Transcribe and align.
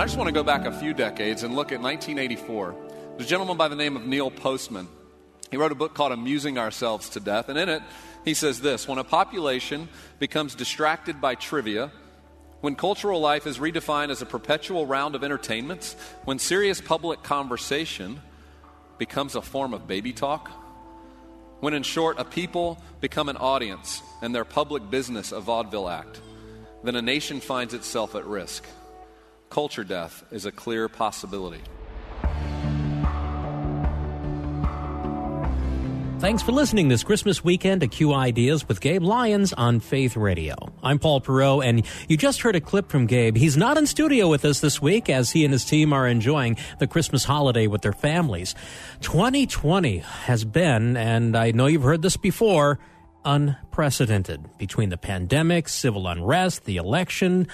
I 0.00 0.04
just 0.04 0.16
want 0.16 0.28
to 0.28 0.32
go 0.32 0.42
back 0.42 0.64
a 0.64 0.72
few 0.72 0.94
decades 0.94 1.42
and 1.42 1.54
look 1.54 1.72
at 1.72 1.80
1984. 1.82 2.74
There's 3.18 3.26
a 3.26 3.28
gentleman 3.28 3.58
by 3.58 3.68
the 3.68 3.76
name 3.76 3.96
of 3.96 4.06
Neil 4.06 4.30
Postman. 4.30 4.88
He 5.50 5.58
wrote 5.58 5.72
a 5.72 5.74
book 5.74 5.92
called 5.92 6.12
Amusing 6.12 6.56
Ourselves 6.56 7.10
to 7.10 7.20
Death, 7.20 7.50
and 7.50 7.58
in 7.58 7.68
it, 7.68 7.82
he 8.24 8.32
says 8.32 8.62
this 8.62 8.88
When 8.88 8.96
a 8.96 9.04
population 9.04 9.90
becomes 10.18 10.54
distracted 10.54 11.20
by 11.20 11.34
trivia, 11.34 11.92
when 12.62 12.76
cultural 12.76 13.20
life 13.20 13.46
is 13.46 13.58
redefined 13.58 14.08
as 14.08 14.22
a 14.22 14.26
perpetual 14.26 14.86
round 14.86 15.16
of 15.16 15.22
entertainments, 15.22 15.94
when 16.24 16.38
serious 16.38 16.80
public 16.80 17.22
conversation 17.22 18.22
becomes 18.96 19.34
a 19.34 19.42
form 19.42 19.74
of 19.74 19.86
baby 19.86 20.14
talk, 20.14 20.48
when 21.60 21.74
in 21.74 21.82
short, 21.82 22.18
a 22.18 22.24
people 22.24 22.82
become 23.02 23.28
an 23.28 23.36
audience 23.36 24.02
and 24.22 24.34
their 24.34 24.46
public 24.46 24.88
business 24.88 25.30
a 25.30 25.40
vaudeville 25.40 25.90
act, 25.90 26.22
then 26.84 26.96
a 26.96 27.02
nation 27.02 27.38
finds 27.38 27.74
itself 27.74 28.14
at 28.14 28.24
risk 28.24 28.64
culture 29.50 29.82
death 29.82 30.22
is 30.30 30.46
a 30.46 30.52
clear 30.52 30.88
possibility. 30.88 31.60
Thanks 36.20 36.42
for 36.42 36.52
listening 36.52 36.88
this 36.88 37.02
Christmas 37.02 37.42
weekend 37.42 37.80
to 37.80 37.88
Q 37.88 38.12
Ideas 38.12 38.68
with 38.68 38.80
Gabe 38.80 39.02
Lyons 39.02 39.52
on 39.54 39.80
Faith 39.80 40.16
Radio. 40.16 40.54
I'm 40.82 40.98
Paul 40.98 41.22
Perot, 41.22 41.64
and 41.64 41.84
you 42.08 42.16
just 42.16 42.42
heard 42.42 42.54
a 42.54 42.60
clip 42.60 42.90
from 42.90 43.06
Gabe. 43.06 43.36
He's 43.36 43.56
not 43.56 43.78
in 43.78 43.86
studio 43.86 44.28
with 44.28 44.44
us 44.44 44.60
this 44.60 44.80
week 44.82 45.08
as 45.08 45.30
he 45.30 45.44
and 45.44 45.52
his 45.52 45.64
team 45.64 45.94
are 45.94 46.06
enjoying 46.06 46.56
the 46.78 46.86
Christmas 46.86 47.24
holiday 47.24 47.66
with 47.66 47.80
their 47.80 47.94
families. 47.94 48.54
2020 49.00 49.98
has 49.98 50.44
been, 50.44 50.96
and 50.96 51.36
I 51.36 51.52
know 51.52 51.66
you've 51.66 51.82
heard 51.82 52.02
this 52.02 52.18
before, 52.18 52.78
unprecedented 53.24 54.58
between 54.58 54.90
the 54.90 54.98
pandemic, 54.98 55.68
civil 55.68 56.06
unrest, 56.06 56.66
the 56.66 56.76
election, 56.76 57.48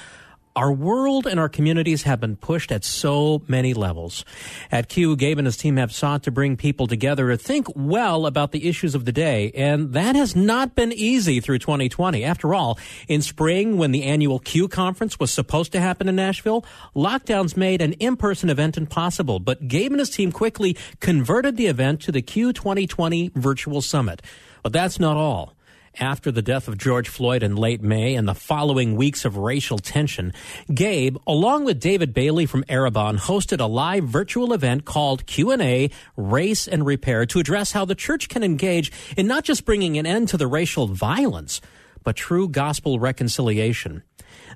our 0.56 0.72
world 0.72 1.26
and 1.26 1.38
our 1.38 1.50
communities 1.50 2.02
have 2.04 2.18
been 2.18 2.34
pushed 2.34 2.72
at 2.72 2.82
so 2.82 3.42
many 3.46 3.74
levels. 3.74 4.24
At 4.72 4.88
Q, 4.88 5.14
Gabe 5.14 5.38
and 5.38 5.46
his 5.46 5.58
team 5.58 5.76
have 5.76 5.92
sought 5.92 6.22
to 6.22 6.30
bring 6.30 6.56
people 6.56 6.86
together 6.86 7.28
to 7.28 7.36
think 7.36 7.66
well 7.76 8.24
about 8.24 8.52
the 8.52 8.66
issues 8.66 8.94
of 8.94 9.04
the 9.04 9.12
day, 9.12 9.52
and 9.54 9.92
that 9.92 10.16
has 10.16 10.34
not 10.34 10.74
been 10.74 10.92
easy 10.92 11.40
through 11.40 11.58
2020. 11.58 12.24
After 12.24 12.54
all, 12.54 12.78
in 13.06 13.20
spring, 13.20 13.76
when 13.76 13.92
the 13.92 14.04
annual 14.04 14.38
Q 14.38 14.66
conference 14.66 15.20
was 15.20 15.30
supposed 15.30 15.72
to 15.72 15.80
happen 15.80 16.08
in 16.08 16.16
Nashville, 16.16 16.64
lockdowns 16.94 17.56
made 17.56 17.82
an 17.82 17.92
in-person 17.94 18.48
event 18.48 18.78
impossible, 18.78 19.38
but 19.38 19.68
Gabe 19.68 19.92
and 19.92 20.00
his 20.00 20.10
team 20.10 20.32
quickly 20.32 20.76
converted 21.00 21.58
the 21.58 21.66
event 21.66 22.00
to 22.02 22.12
the 22.12 22.22
Q 22.22 22.54
2020 22.54 23.32
virtual 23.34 23.82
summit. 23.82 24.22
But 24.62 24.72
that's 24.72 24.98
not 24.98 25.16
all 25.16 25.55
after 25.98 26.30
the 26.30 26.42
death 26.42 26.69
of 26.69 26.78
George 26.78 27.08
Floyd 27.08 27.42
in 27.42 27.56
late 27.56 27.83
May 27.83 28.14
and 28.14 28.28
the 28.28 28.34
following 28.34 28.97
weeks 28.97 29.25
of 29.25 29.36
racial 29.36 29.78
tension, 29.78 30.33
Gabe, 30.72 31.16
along 31.27 31.64
with 31.64 31.80
David 31.80 32.12
Bailey 32.14 32.47
from 32.47 32.64
Arrabon, 32.64 33.19
hosted 33.19 33.61
a 33.61 33.66
live 33.66 34.04
virtual 34.04 34.53
event 34.53 34.84
called 34.84 35.26
Q&A 35.26 35.91
Race 36.16 36.69
and 36.69 36.87
Repair 36.87 37.26
to 37.26 37.38
address 37.38 37.72
how 37.72 37.84
the 37.84 37.94
church 37.94 38.28
can 38.28 38.43
engage 38.43 38.93
in 39.16 39.26
not 39.26 39.44
just 39.44 39.65
bringing 39.65 39.98
an 39.98 40.06
end 40.06 40.28
to 40.28 40.37
the 40.37 40.47
racial 40.47 40.87
violence, 40.87 41.60
but 42.06 42.15
true 42.15 42.49
gospel 42.49 43.00
reconciliation. 43.00 44.05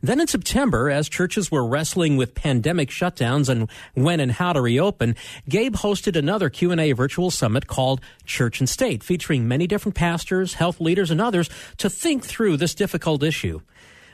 Then 0.03 0.21
in 0.21 0.29
September, 0.29 0.89
as 0.89 1.09
churches 1.09 1.51
were 1.51 1.67
wrestling 1.67 2.17
with 2.17 2.33
pandemic 2.33 2.91
shutdowns 2.91 3.49
and 3.49 3.69
when 3.95 4.21
and 4.21 4.31
how 4.31 4.53
to 4.53 4.61
reopen, 4.61 5.17
Gabe 5.49 5.75
hosted 5.75 6.15
another 6.15 6.49
Q&A 6.49 6.93
virtual 6.93 7.29
summit 7.29 7.67
called 7.67 8.01
Church 8.25 8.61
and 8.61 8.69
State, 8.69 9.03
featuring 9.03 9.49
many 9.49 9.67
different 9.67 9.97
pastors, 9.97 10.55
health 10.55 10.81
leaders, 10.81 11.11
and 11.11 11.21
others 11.21 11.51
to 11.79 11.91
think 11.91 12.25
through 12.25 12.57
this 12.57 12.73
difficult 12.73 13.25
issue. 13.25 13.61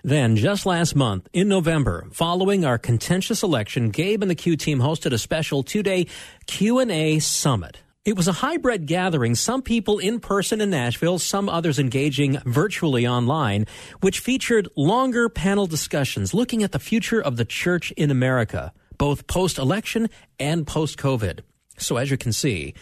Then, 0.03 0.37
just 0.37 0.65
last 0.65 0.97
month, 0.97 1.29
in 1.35 1.47
November, 1.47 2.07
following 2.13 2.65
our 2.65 2.79
contentious 2.79 3.43
election, 3.43 3.91
Gabe 3.91 4.23
and 4.23 4.31
the 4.31 4.35
Q 4.35 4.57
team 4.57 4.79
hosted 4.79 5.13
a 5.13 5.19
special 5.19 5.63
two-day 5.63 6.07
Q&A 6.47 7.19
summit. 7.19 7.83
It 8.07 8.17
was 8.17 8.29
a 8.29 8.33
hybrid 8.33 8.87
gathering, 8.87 9.35
some 9.35 9.63
people 9.63 9.99
in 9.99 10.21
person 10.21 10.61
in 10.61 10.71
Nashville, 10.71 11.19
some 11.19 11.49
others 11.49 11.81
engaging 11.81 12.39
virtually 12.47 13.05
online, 13.05 13.67
which 14.01 14.21
featured 14.21 14.69
longer 14.77 15.29
panel 15.29 15.67
discussions 15.67 16.33
looking 16.33 16.63
at 16.63 16.71
the 16.71 16.79
future 16.79 17.21
of 17.21 17.37
the 17.37 17.45
church 17.45 17.91
in 17.97 18.13
America, 18.13 18.73
both 18.97 19.27
post 19.27 19.59
election 19.59 20.09
and 20.39 20.69
post 20.69 20.99
COVID. 20.99 21.41
So, 21.79 21.97
as 21.97 22.09
you 22.09 22.17
can 22.17 22.33
see, 22.33 22.75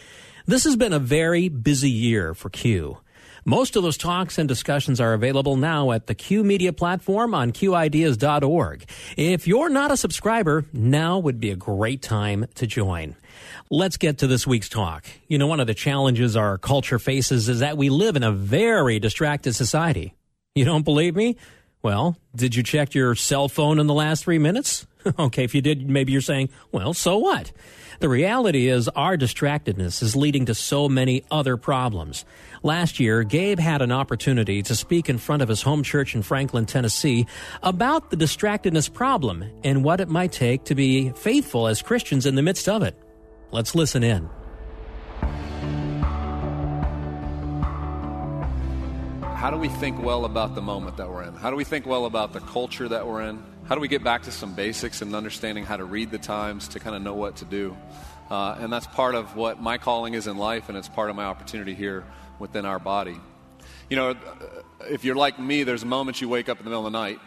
this 0.44 0.64
has 0.64 0.76
been 0.76 0.92
a 0.92 0.98
very 0.98 1.48
busy 1.48 1.88
year 1.88 2.34
for 2.34 2.50
Q. 2.50 2.98
Most 3.46 3.76
of 3.76 3.82
those 3.82 3.98
talks 3.98 4.38
and 4.38 4.48
discussions 4.48 5.00
are 5.00 5.12
available 5.12 5.56
now 5.56 5.92
at 5.92 6.06
the 6.06 6.14
Q 6.14 6.42
Media 6.42 6.72
platform 6.72 7.34
on 7.34 7.52
QIdeas.org. 7.52 8.84
If 9.18 9.46
you're 9.46 9.68
not 9.68 9.90
a 9.90 9.98
subscriber, 9.98 10.64
now 10.72 11.18
would 11.18 11.40
be 11.40 11.50
a 11.50 11.56
great 11.56 12.00
time 12.00 12.46
to 12.54 12.66
join. 12.66 13.16
Let's 13.68 13.98
get 13.98 14.18
to 14.18 14.26
this 14.26 14.46
week's 14.46 14.70
talk. 14.70 15.04
You 15.28 15.36
know, 15.36 15.46
one 15.46 15.60
of 15.60 15.66
the 15.66 15.74
challenges 15.74 16.36
our 16.36 16.56
culture 16.56 16.98
faces 16.98 17.50
is 17.50 17.60
that 17.60 17.76
we 17.76 17.90
live 17.90 18.16
in 18.16 18.22
a 18.22 18.32
very 18.32 18.98
distracted 18.98 19.54
society. 19.54 20.14
You 20.54 20.64
don't 20.64 20.84
believe 20.84 21.14
me? 21.14 21.36
Well, 21.82 22.16
did 22.34 22.54
you 22.54 22.62
check 22.62 22.94
your 22.94 23.14
cell 23.14 23.48
phone 23.48 23.78
in 23.78 23.86
the 23.86 23.92
last 23.92 24.24
three 24.24 24.38
minutes? 24.38 24.86
okay, 25.18 25.44
if 25.44 25.54
you 25.54 25.60
did, 25.60 25.86
maybe 25.90 26.12
you're 26.12 26.22
saying, 26.22 26.48
well, 26.72 26.94
so 26.94 27.18
what? 27.18 27.52
The 28.00 28.08
reality 28.08 28.68
is 28.68 28.88
our 28.88 29.16
distractedness 29.16 30.02
is 30.02 30.16
leading 30.16 30.46
to 30.46 30.54
so 30.54 30.88
many 30.88 31.24
other 31.30 31.56
problems. 31.56 32.24
Last 32.62 32.98
year, 32.98 33.22
Gabe 33.22 33.58
had 33.58 33.82
an 33.82 33.92
opportunity 33.92 34.62
to 34.62 34.74
speak 34.74 35.08
in 35.08 35.18
front 35.18 35.42
of 35.42 35.48
his 35.48 35.62
home 35.62 35.82
church 35.82 36.14
in 36.14 36.22
Franklin, 36.22 36.66
Tennessee 36.66 37.26
about 37.62 38.10
the 38.10 38.16
distractedness 38.16 38.88
problem 38.92 39.44
and 39.62 39.84
what 39.84 40.00
it 40.00 40.08
might 40.08 40.32
take 40.32 40.64
to 40.64 40.74
be 40.74 41.10
faithful 41.10 41.66
as 41.66 41.82
Christians 41.82 42.26
in 42.26 42.34
the 42.34 42.42
midst 42.42 42.68
of 42.68 42.82
it. 42.82 42.96
Let's 43.50 43.74
listen 43.74 44.02
in. 44.02 44.28
How 49.22 49.50
do 49.50 49.58
we 49.58 49.68
think 49.68 50.02
well 50.02 50.24
about 50.24 50.54
the 50.54 50.62
moment 50.62 50.96
that 50.96 51.08
we're 51.08 51.22
in? 51.22 51.34
How 51.34 51.50
do 51.50 51.56
we 51.56 51.64
think 51.64 51.86
well 51.86 52.06
about 52.06 52.32
the 52.32 52.40
culture 52.40 52.88
that 52.88 53.06
we're 53.06 53.20
in? 53.22 53.53
How 53.66 53.74
do 53.74 53.80
we 53.80 53.88
get 53.88 54.04
back 54.04 54.24
to 54.24 54.30
some 54.30 54.54
basics 54.54 55.00
and 55.00 55.14
understanding 55.14 55.64
how 55.64 55.78
to 55.78 55.86
read 55.86 56.10
the 56.10 56.18
times 56.18 56.68
to 56.68 56.78
kind 56.78 56.94
of 56.94 57.00
know 57.00 57.14
what 57.14 57.36
to 57.36 57.46
do? 57.46 57.74
Uh, 58.30 58.56
and 58.60 58.70
that's 58.70 58.86
part 58.88 59.14
of 59.14 59.36
what 59.36 59.58
my 59.58 59.78
calling 59.78 60.12
is 60.12 60.26
in 60.26 60.36
life, 60.36 60.68
and 60.68 60.76
it's 60.76 60.88
part 60.88 61.08
of 61.08 61.16
my 61.16 61.24
opportunity 61.24 61.74
here 61.74 62.04
within 62.38 62.66
our 62.66 62.78
body. 62.78 63.16
You 63.88 63.96
know, 63.96 64.16
if 64.82 65.02
you're 65.02 65.14
like 65.14 65.38
me, 65.38 65.62
there's 65.62 65.82
moments 65.82 66.20
you 66.20 66.28
wake 66.28 66.50
up 66.50 66.58
in 66.58 66.64
the 66.64 66.70
middle 66.70 66.86
of 66.86 66.92
the 66.92 66.98
night 66.98 67.20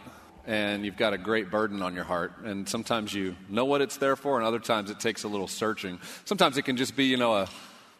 and 0.46 0.84
you've 0.84 0.96
got 0.96 1.12
a 1.12 1.18
great 1.18 1.50
burden 1.50 1.82
on 1.82 1.96
your 1.96 2.04
heart. 2.04 2.32
And 2.44 2.68
sometimes 2.68 3.12
you 3.12 3.34
know 3.48 3.64
what 3.64 3.80
it's 3.80 3.96
there 3.96 4.14
for, 4.14 4.38
and 4.38 4.46
other 4.46 4.60
times 4.60 4.90
it 4.90 5.00
takes 5.00 5.24
a 5.24 5.28
little 5.28 5.48
searching. 5.48 5.98
Sometimes 6.24 6.56
it 6.56 6.62
can 6.62 6.76
just 6.76 6.94
be, 6.94 7.06
you 7.06 7.16
know, 7.16 7.34
a 7.34 7.48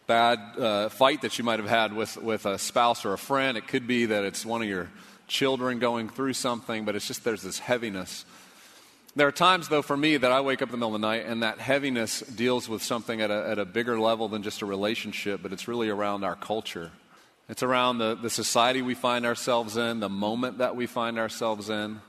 bad 0.07 0.39
uh, 0.57 0.89
fight 0.91 1.23
that 1.23 1.39
you 1.39 1.45
might 1.45 1.59
have 1.59 1.69
had 1.69 1.93
with, 1.93 2.17
with 2.17 2.47
a 2.47 2.57
spouse 2.57 3.05
or 3.05 3.13
a 3.13 3.19
friend. 3.19 3.59
It 3.59 3.67
could 3.67 3.89
be 3.89 4.07
that 4.07 4.23
it's 4.23 4.47
one 4.47 4.63
of 4.63 4.69
your 4.69 4.89
children 5.29 5.79
going 5.79 6.09
through 6.09 6.33
something, 6.33 6.85
but 6.85 6.97
it's 6.97 7.07
just 7.07 7.23
there's 7.23 7.43
this 7.43 7.59
heaviness. 7.59 8.25
There 9.15 9.27
are 9.27 9.33
times, 9.33 9.69
though, 9.69 9.83
for 9.83 9.97
me 9.97 10.17
that 10.17 10.31
I 10.31 10.41
wake 10.41 10.63
up 10.63 10.69
in 10.69 10.73
the 10.73 10.77
middle 10.79 10.95
of 10.95 11.01
the 11.01 11.07
night 11.07 11.27
and 11.27 11.43
that 11.43 11.59
heaviness 11.59 12.21
deals 12.21 12.69
with 12.69 12.83
something 12.83 13.21
at 13.21 13.31
a, 13.31 13.49
at 13.49 13.59
a 13.59 13.65
bigger 13.65 13.99
level 13.99 14.29
than 14.29 14.43
just 14.43 14.63
a 14.63 14.67
relationship, 14.67 15.41
but 15.43 15.53
it's 15.53 15.69
really 15.69 15.89
around 15.89 16.25
our 16.25 16.37
culture. 16.37 16.91
It's 17.49 17.63
around 17.63 17.99
the, 17.99 18.15
the 18.15 18.31
society 18.31 18.83
we 18.83 18.95
find 18.95 19.27
ourselves 19.27 19.77
in, 19.77 20.01
the 20.01 20.09
moment 20.09 20.59
that 20.59 20.77
we 20.77 20.87
find 20.87 21.19
ourselves 21.19 21.71
in, 21.71 22.01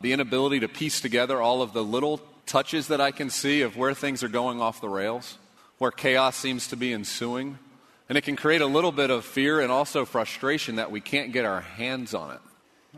the 0.00 0.12
inability 0.12 0.60
to 0.60 0.68
piece 0.68 1.00
together 1.00 1.40
all 1.40 1.62
of 1.62 1.72
the 1.72 1.82
little 1.82 2.20
touches 2.46 2.88
that 2.88 3.00
I 3.00 3.10
can 3.10 3.30
see 3.30 3.62
of 3.62 3.76
where 3.76 3.94
things 3.94 4.22
are 4.22 4.28
going 4.28 4.60
off 4.60 4.80
the 4.80 4.88
rails, 4.88 5.38
where 5.78 5.90
chaos 5.90 6.36
seems 6.36 6.68
to 6.68 6.76
be 6.76 6.92
ensuing. 6.92 7.58
And 8.08 8.18
it 8.18 8.22
can 8.22 8.36
create 8.36 8.60
a 8.60 8.66
little 8.66 8.92
bit 8.92 9.10
of 9.10 9.24
fear 9.24 9.60
and 9.60 9.72
also 9.72 10.04
frustration 10.04 10.76
that 10.76 10.90
we 10.90 11.00
can't 11.00 11.32
get 11.32 11.44
our 11.44 11.62
hands 11.62 12.14
on 12.14 12.32
it 12.32 12.40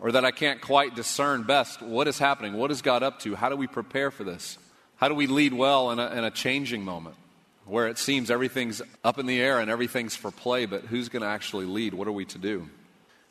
or 0.00 0.12
that 0.12 0.25
I 0.25 0.31
can't 0.31 0.61
quite 0.61 0.94
discern 0.94 1.44
best 1.44 1.82
what 1.82 2.08
is 2.08 2.19
happening, 2.19 2.55
what 2.55 2.70
is 2.70 2.82
God 2.82 3.02
up 3.02 3.20
to, 3.20 3.35
how 3.35 3.49
do 3.49 3.56
we 3.56 3.67
prepare 3.67 4.11
for 4.11 4.25
this? 4.25 4.58
How 4.96 5.08
do 5.08 5.14
we 5.14 5.26
lead 5.26 5.52
well 5.52 5.91
in 5.91 5.99
a, 5.99 6.06
in 6.11 6.25
a 6.25 6.31
changing 6.31 6.85
moment 6.85 7.17
where 7.64 7.88
it 7.88 7.99
seems 7.99 8.31
everything's 8.31 8.82
up 9.02 9.19
in 9.19 9.26
the 9.26 9.41
air 9.41 9.58
and 9.58 9.70
everything's 9.70 10.14
for 10.14 10.31
play, 10.31 10.67
but 10.67 10.82
who's 10.82 11.08
going 11.08 11.23
to 11.23 11.29
actually 11.29 11.67
lead? 11.67 11.94
What 11.94 12.08
are 12.08 12.12
we 12.12 12.25
to 12.26 12.38
do? 12.38 12.69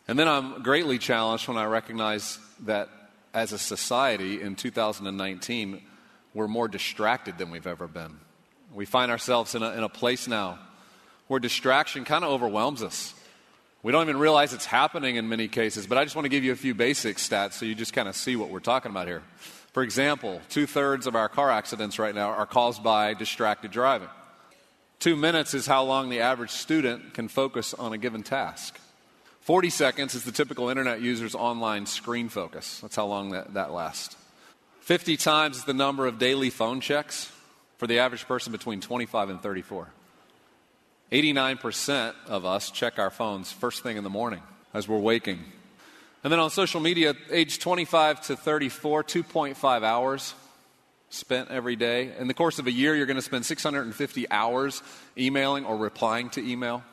And 0.07 0.17
then 0.19 0.27
I'm 0.27 0.63
greatly 0.63 0.97
challenged 0.97 1.47
when 1.47 1.57
I 1.57 1.65
recognize 1.65 2.39
that 2.61 2.89
as 3.33 3.53
a 3.53 3.57
society 3.57 4.41
in 4.41 4.55
2019, 4.55 5.81
we're 6.33 6.47
more 6.47 6.67
distracted 6.67 7.37
than 7.37 7.51
we've 7.51 7.67
ever 7.67 7.87
been. 7.87 8.17
We 8.73 8.85
find 8.85 9.11
ourselves 9.11 9.55
in 9.55 9.63
a, 9.63 9.71
in 9.71 9.83
a 9.83 9.89
place 9.89 10.27
now 10.27 10.59
where 11.27 11.39
distraction 11.39 12.03
kind 12.05 12.23
of 12.23 12.31
overwhelms 12.31 12.83
us. 12.83 13.13
We 13.83 13.91
don't 13.91 14.03
even 14.03 14.17
realize 14.17 14.53
it's 14.53 14.65
happening 14.65 15.17
in 15.17 15.27
many 15.27 15.49
cases, 15.49 15.87
but 15.87 15.97
I 15.97 16.05
just 16.05 16.15
want 16.15 16.23
to 16.23 16.29
give 16.29 16.45
you 16.45 16.53
a 16.53 16.55
few 16.55 16.73
basic 16.73 17.17
stats 17.17 17.53
so 17.53 17.65
you 17.65 17.75
just 17.75 17.91
kind 17.91 18.07
of 18.07 18.15
see 18.15 18.37
what 18.37 18.49
we're 18.49 18.61
talking 18.61 18.89
about 18.89 19.07
here. 19.07 19.23
For 19.73 19.83
example, 19.83 20.41
two 20.47 20.65
thirds 20.65 21.05
of 21.05 21.17
our 21.17 21.27
car 21.27 21.51
accidents 21.51 21.99
right 21.99 22.15
now 22.15 22.29
are 22.29 22.45
caused 22.45 22.81
by 22.81 23.13
distracted 23.13 23.71
driving. 23.71 24.07
Two 24.99 25.17
minutes 25.17 25.53
is 25.53 25.65
how 25.65 25.83
long 25.83 26.09
the 26.09 26.21
average 26.21 26.51
student 26.51 27.13
can 27.13 27.27
focus 27.27 27.73
on 27.73 27.91
a 27.91 27.97
given 27.97 28.23
task. 28.23 28.79
40 29.41 29.69
seconds 29.69 30.15
is 30.15 30.23
the 30.23 30.31
typical 30.31 30.69
internet 30.69 31.01
user's 31.01 31.35
online 31.35 31.85
screen 31.85 32.29
focus. 32.29 32.79
That's 32.79 32.95
how 32.95 33.07
long 33.07 33.31
that, 33.31 33.55
that 33.55 33.73
lasts. 33.73 34.15
50 34.79 35.17
times 35.17 35.57
is 35.57 35.65
the 35.65 35.73
number 35.73 36.07
of 36.07 36.19
daily 36.19 36.49
phone 36.49 36.79
checks 36.79 37.29
for 37.79 37.87
the 37.87 37.99
average 37.99 38.25
person 38.29 38.53
between 38.53 38.79
25 38.79 39.29
and 39.29 39.41
34. 39.41 39.89
89% 41.13 42.15
of 42.27 42.43
us 42.43 42.71
check 42.71 42.97
our 42.97 43.11
phones 43.11 43.51
first 43.51 43.83
thing 43.83 43.97
in 43.97 44.03
the 44.03 44.09
morning 44.09 44.41
as 44.73 44.87
we're 44.87 44.97
waking. 44.97 45.39
And 46.23 46.33
then 46.33 46.39
on 46.39 46.49
social 46.49 46.81
media, 46.81 47.13
age 47.29 47.59
25 47.59 48.21
to 48.27 48.35
34, 48.35 49.03
2.5 49.03 49.83
hours 49.83 50.33
spent 51.09 51.51
every 51.51 51.75
day. 51.75 52.11
In 52.17 52.27
the 52.27 52.33
course 52.33 52.57
of 52.57 52.65
a 52.65 52.71
year, 52.71 52.95
you're 52.95 53.05
going 53.05 53.17
to 53.17 53.21
spend 53.21 53.45
650 53.45 54.31
hours 54.31 54.81
emailing 55.15 55.65
or 55.65 55.77
replying 55.77 56.31
to 56.31 56.43
email. 56.43 56.83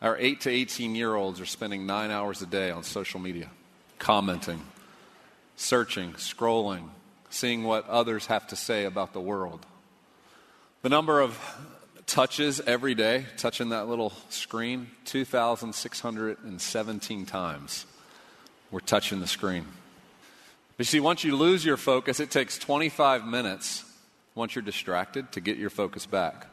Our 0.00 0.16
8 0.16 0.40
to 0.42 0.50
18 0.50 0.94
year 0.94 1.14
olds 1.14 1.38
are 1.38 1.46
spending 1.46 1.84
nine 1.84 2.10
hours 2.10 2.40
a 2.40 2.46
day 2.46 2.70
on 2.70 2.84
social 2.84 3.20
media, 3.20 3.50
commenting, 3.98 4.62
searching, 5.56 6.12
scrolling, 6.12 6.88
seeing 7.28 7.64
what 7.64 7.86
others 7.86 8.26
have 8.26 8.46
to 8.46 8.56
say 8.56 8.86
about 8.86 9.12
the 9.12 9.20
world. 9.20 9.66
The 10.80 10.88
number 10.88 11.20
of 11.20 11.38
touches 12.06 12.60
every 12.60 12.94
day, 12.94 13.26
touching 13.36 13.70
that 13.70 13.88
little 13.88 14.12
screen, 14.28 14.90
2,617 15.06 17.26
times. 17.26 17.86
We're 18.70 18.80
touching 18.80 19.20
the 19.20 19.26
screen. 19.26 19.66
But 20.76 20.86
you 20.86 20.90
see, 20.90 21.00
once 21.00 21.24
you 21.24 21.36
lose 21.36 21.64
your 21.64 21.76
focus, 21.76 22.20
it 22.20 22.30
takes 22.30 22.58
25 22.58 23.26
minutes 23.26 23.84
once 24.34 24.54
you're 24.54 24.62
distracted 24.62 25.32
to 25.32 25.40
get 25.40 25.58
your 25.58 25.70
focus 25.70 26.06
back. 26.06 26.46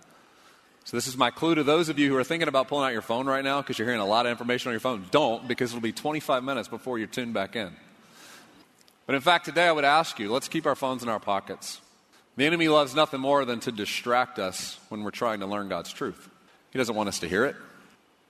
So, 0.83 0.97
this 0.97 1.07
is 1.07 1.17
my 1.17 1.29
clue 1.29 1.55
to 1.55 1.63
those 1.63 1.89
of 1.89 1.99
you 1.99 2.09
who 2.09 2.17
are 2.17 2.23
thinking 2.23 2.47
about 2.47 2.67
pulling 2.67 2.85
out 2.85 2.93
your 2.93 3.01
phone 3.01 3.27
right 3.27 3.43
now 3.43 3.61
because 3.61 3.77
you're 3.77 3.87
hearing 3.87 4.01
a 4.01 4.05
lot 4.05 4.25
of 4.25 4.31
information 4.31 4.69
on 4.69 4.73
your 4.73 4.79
phone. 4.79 5.05
Don't, 5.11 5.47
because 5.47 5.71
it'll 5.71 5.81
be 5.81 5.91
25 5.91 6.43
minutes 6.43 6.67
before 6.67 6.97
you're 6.97 7.07
tuned 7.07 7.33
back 7.33 7.55
in. 7.55 7.71
But 9.05 9.15
in 9.15 9.21
fact, 9.21 9.45
today 9.45 9.67
I 9.67 9.71
would 9.71 9.85
ask 9.85 10.19
you 10.19 10.31
let's 10.31 10.47
keep 10.47 10.65
our 10.65 10.75
phones 10.75 11.03
in 11.03 11.09
our 11.09 11.19
pockets. 11.19 11.79
The 12.39 12.45
enemy 12.45 12.69
loves 12.69 12.95
nothing 12.95 13.19
more 13.19 13.43
than 13.43 13.59
to 13.61 13.71
distract 13.73 14.39
us 14.39 14.79
when 14.87 15.03
we're 15.03 15.11
trying 15.11 15.41
to 15.41 15.45
learn 15.45 15.67
God's 15.67 15.91
truth. 15.91 16.29
He 16.71 16.79
doesn't 16.79 16.95
want 16.95 17.09
us 17.09 17.19
to 17.19 17.27
hear 17.27 17.43
it. 17.43 17.57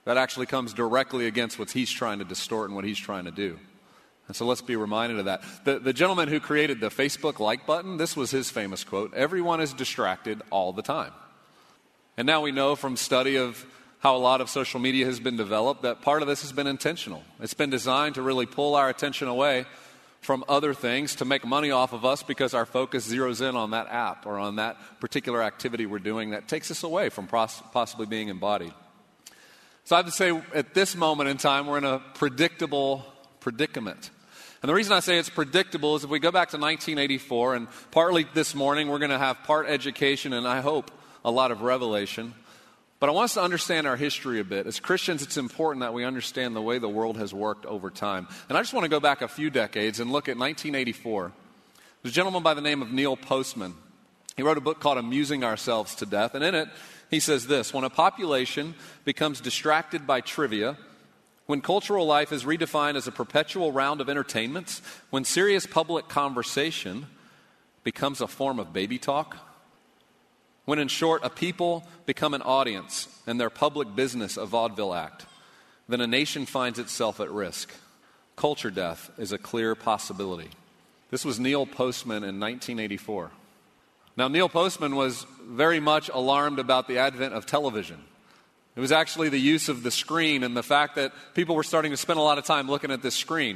That 0.06 0.17
actually 0.17 0.47
comes 0.47 0.73
directly 0.73 1.27
against 1.27 1.59
what 1.59 1.69
he's 1.69 1.91
trying 1.91 2.17
to 2.17 2.25
distort 2.25 2.69
and 2.69 2.75
what 2.75 2.85
he's 2.85 2.97
trying 2.97 3.25
to 3.25 3.31
do. 3.31 3.59
And 4.25 4.35
so 4.35 4.47
let's 4.47 4.63
be 4.63 4.75
reminded 4.75 5.19
of 5.19 5.25
that. 5.25 5.44
The, 5.63 5.77
the 5.77 5.94
gentleman 5.94 6.27
who 6.27 6.39
created 6.39 6.79
the 6.79 6.89
Facebook 6.89 7.38
like 7.38 7.67
button, 7.67 7.97
this 7.97 8.17
was 8.17 8.31
his 8.31 8.50
famous 8.50 8.83
quote 8.83 9.13
Everyone 9.13 9.61
is 9.61 9.73
distracted 9.73 10.41
all 10.50 10.73
the 10.73 10.81
time. 10.81 11.11
And 12.17 12.25
now 12.25 12.41
we 12.41 12.51
know 12.51 12.75
from 12.75 12.97
study 12.97 13.35
of 13.35 13.63
how 14.00 14.15
a 14.15 14.17
lot 14.17 14.41
of 14.41 14.50
social 14.50 14.79
media 14.79 15.06
has 15.06 15.19
been 15.19 15.38
developed 15.38 15.83
that 15.83 16.01
part 16.01 16.23
of 16.23 16.27
this 16.27 16.41
has 16.41 16.51
been 16.51 16.65
intentional. 16.65 17.21
It's 17.39 17.53
been 17.53 17.69
designed 17.69 18.15
to 18.15 18.23
really 18.23 18.47
pull 18.47 18.73
our 18.73 18.89
attention 18.89 19.27
away 19.27 19.67
from 20.21 20.44
other 20.50 20.74
things 20.74 21.16
to 21.16 21.25
make 21.25 21.45
money 21.45 21.71
off 21.71 21.94
of 21.94 22.06
us 22.06 22.24
because 22.24 22.54
our 22.54 22.66
focus 22.66 23.10
zeroes 23.12 23.48
in 23.48 23.56
on 23.56 23.71
that 23.71 23.88
app 23.88 24.25
or 24.25 24.38
on 24.38 24.57
that 24.57 24.77
particular 25.00 25.42
activity 25.42 25.86
we're 25.86 26.00
doing 26.00 26.31
that 26.31 26.48
takes 26.48 26.69
us 26.71 26.83
away 26.83 27.10
from 27.10 27.27
possibly 27.27 28.06
being 28.06 28.27
embodied. 28.27 28.74
So 29.86 29.95
I 29.95 30.00
have 30.00 30.06
to 30.06 30.12
say, 30.12 30.39
at 30.54 30.74
this 30.74 30.95
moment 30.95 31.30
in 31.30 31.38
time, 31.38 31.66
we're 31.66 31.80
in 31.80 31.83
a 31.83 32.00
predictable 32.13 33.06
predicament. 33.39 34.12
And 34.62 34.69
the 34.69 34.74
reason 34.74 34.94
I 34.94 35.00
say 35.00 35.18
it's 35.18 35.30
predictable 35.30 35.95
is 35.95 36.04
if 36.04 36.10
we 36.10 36.19
go 36.19 36.31
back 36.31 36.50
to 36.50 36.57
1984, 36.57 37.56
and 37.56 37.68
partly 37.92 38.27
this 38.33 38.54
morning 38.54 38.89
we're 38.89 39.00
going 39.00 39.10
to 39.10 39.18
have 39.18 39.44
part 39.44 39.68
education 39.68 40.33
and 40.33 40.48
I 40.48 40.60
hope 40.60 40.92
a 41.24 41.31
lot 41.31 41.51
of 41.51 41.62
revelation. 41.62 42.33
But 43.00 43.07
I 43.07 43.13
want 43.13 43.25
us 43.25 43.34
to 43.36 43.42
understand 43.42 43.88
our 43.88 43.96
history 43.96 44.40
a 44.40 44.44
bit. 44.44 44.68
As 44.68 44.80
Christians, 44.80 45.22
it's 45.22 45.38
important 45.38 45.81
that 45.81 45.94
we 45.94 46.04
understand 46.04 46.56
the 46.56 46.62
way 46.62 46.80
the 46.80 46.90
world 46.90 47.18
has 47.18 47.34
worked 47.34 47.66
over 47.66 47.90
time. 47.90 48.28
And 48.50 48.57
I 48.57 48.62
just 48.62 48.74
want 48.74 48.84
to 48.84 48.90
go 48.90 49.00
back 49.00 49.22
a 49.22 49.30
few 49.30 49.50
decades 49.50 50.01
and 50.01 50.12
look 50.12 50.28
at 50.28 50.38
1984. 50.38 51.31
There's 52.01 52.13
a 52.13 52.16
gentleman 52.16 52.44
by 52.44 52.54
the 52.54 52.62
name 52.62 52.81
of 52.81 52.92
Neil 52.92 53.16
Postman. 53.16 53.74
He 54.36 54.44
wrote 54.44 54.57
a 54.57 54.62
book 54.62 54.81
called 54.81 54.98
Amusing 54.98 55.46
Ourselves 55.46 55.96
to 55.96 56.06
Death. 56.06 56.36
And 56.36 56.44
in 56.44 56.56
it, 56.56 56.68
he 57.10 57.22
says 57.22 57.48
this 57.48 57.74
When 57.74 57.86
a 57.86 57.90
population 57.90 58.75
becomes 59.06 59.40
distracted 59.40 60.06
by 60.06 60.19
trivia, 60.19 60.78
when 61.45 61.62
cultural 61.62 62.06
life 62.06 62.31
is 62.31 62.44
redefined 62.44 62.95
as 62.95 63.07
a 63.07 63.12
perpetual 63.12 63.72
round 63.72 64.02
of 64.02 64.10
entertainments, 64.10 64.81
when 65.10 65.24
serious 65.24 65.66
public 65.66 66.07
conversation 66.10 67.07
becomes 67.84 68.19
a 68.22 68.28
form 68.28 68.60
of 68.60 68.74
baby 68.74 69.00
talk, 69.00 69.38
when, 70.69 70.77
in 70.77 70.88
short, 70.88 71.21
a 71.24 71.31
people 71.31 71.83
become 72.06 72.36
an 72.36 72.44
audience 72.44 73.07
and 73.25 73.39
their 73.39 73.50
public 73.50 73.95
business 73.95 74.38
a 74.38 74.45
vaudeville 74.45 74.94
act, 74.94 75.25
then 75.88 76.00
a 76.00 76.06
nation 76.06 76.45
finds 76.45 76.77
itself 76.77 77.19
at 77.19 77.31
risk. 77.31 77.71
Culture 78.36 78.69
death 78.69 79.10
is 79.18 79.31
a 79.31 79.39
clear 79.39 79.74
possibility. 79.74 80.50
This 81.10 81.25
was 81.25 81.39
Neil 81.39 81.66
Postman 81.66 82.18
in 82.18 82.39
1984. 82.39 83.31
Now, 84.16 84.27
Neil 84.27 84.48
Postman 84.48 84.95
was 84.95 85.25
very 85.42 85.80
much 85.80 86.10
alarmed 86.10 86.60
about 86.60 86.88
the 86.88 87.00
advent 87.00 87.33
of 87.33 87.48
television. 87.48 87.98
It 88.75 88.80
was 88.80 88.92
actually 88.92 89.30
the 89.30 89.39
use 89.39 89.69
of 89.69 89.81
the 89.81 89.89
screen 89.89 90.44
and 90.44 90.56
the 90.56 90.62
fact 90.62 90.95
that 90.98 91.13
people 91.33 91.56
were 91.56 91.63
starting 91.63 91.89
to 91.89 91.98
spend 91.98 92.19
a 92.19 92.21
lot 92.21 92.38
of 92.38 92.45
time 92.45 92.68
looking 92.68 92.92
at 92.92 93.01
this 93.01 93.16
screen. 93.16 93.56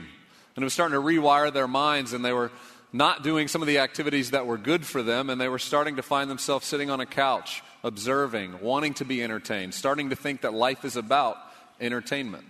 And 0.56 0.64
it 0.64 0.66
was 0.66 0.74
starting 0.74 0.96
to 0.96 1.02
rewire 1.02 1.54
their 1.54 1.68
minds, 1.68 2.14
and 2.14 2.26
they 2.26 2.34
were 2.34 2.52
not 2.94 3.24
doing 3.24 3.48
some 3.48 3.62
of 3.64 3.68
the 3.68 3.80
activities 3.80 4.32
that 4.32 4.46
were 4.46 4.58
good 4.58 4.86
for 4.86 5.02
them, 5.02 5.32
and 5.32 5.42
they 5.42 5.50
were 5.50 5.60
starting 5.60 5.96
to 5.96 6.04
find 6.04 6.30
themselves 6.30 6.68
sitting 6.68 6.92
on 6.92 7.00
a 7.00 7.08
couch, 7.08 7.64
observing, 7.84 8.62
wanting 8.62 8.94
to 8.94 9.04
be 9.04 9.24
entertained, 9.24 9.74
starting 9.74 10.12
to 10.12 10.16
think 10.16 10.42
that 10.42 10.54
life 10.54 10.86
is 10.86 10.96
about 10.96 11.38
entertainment. 11.82 12.46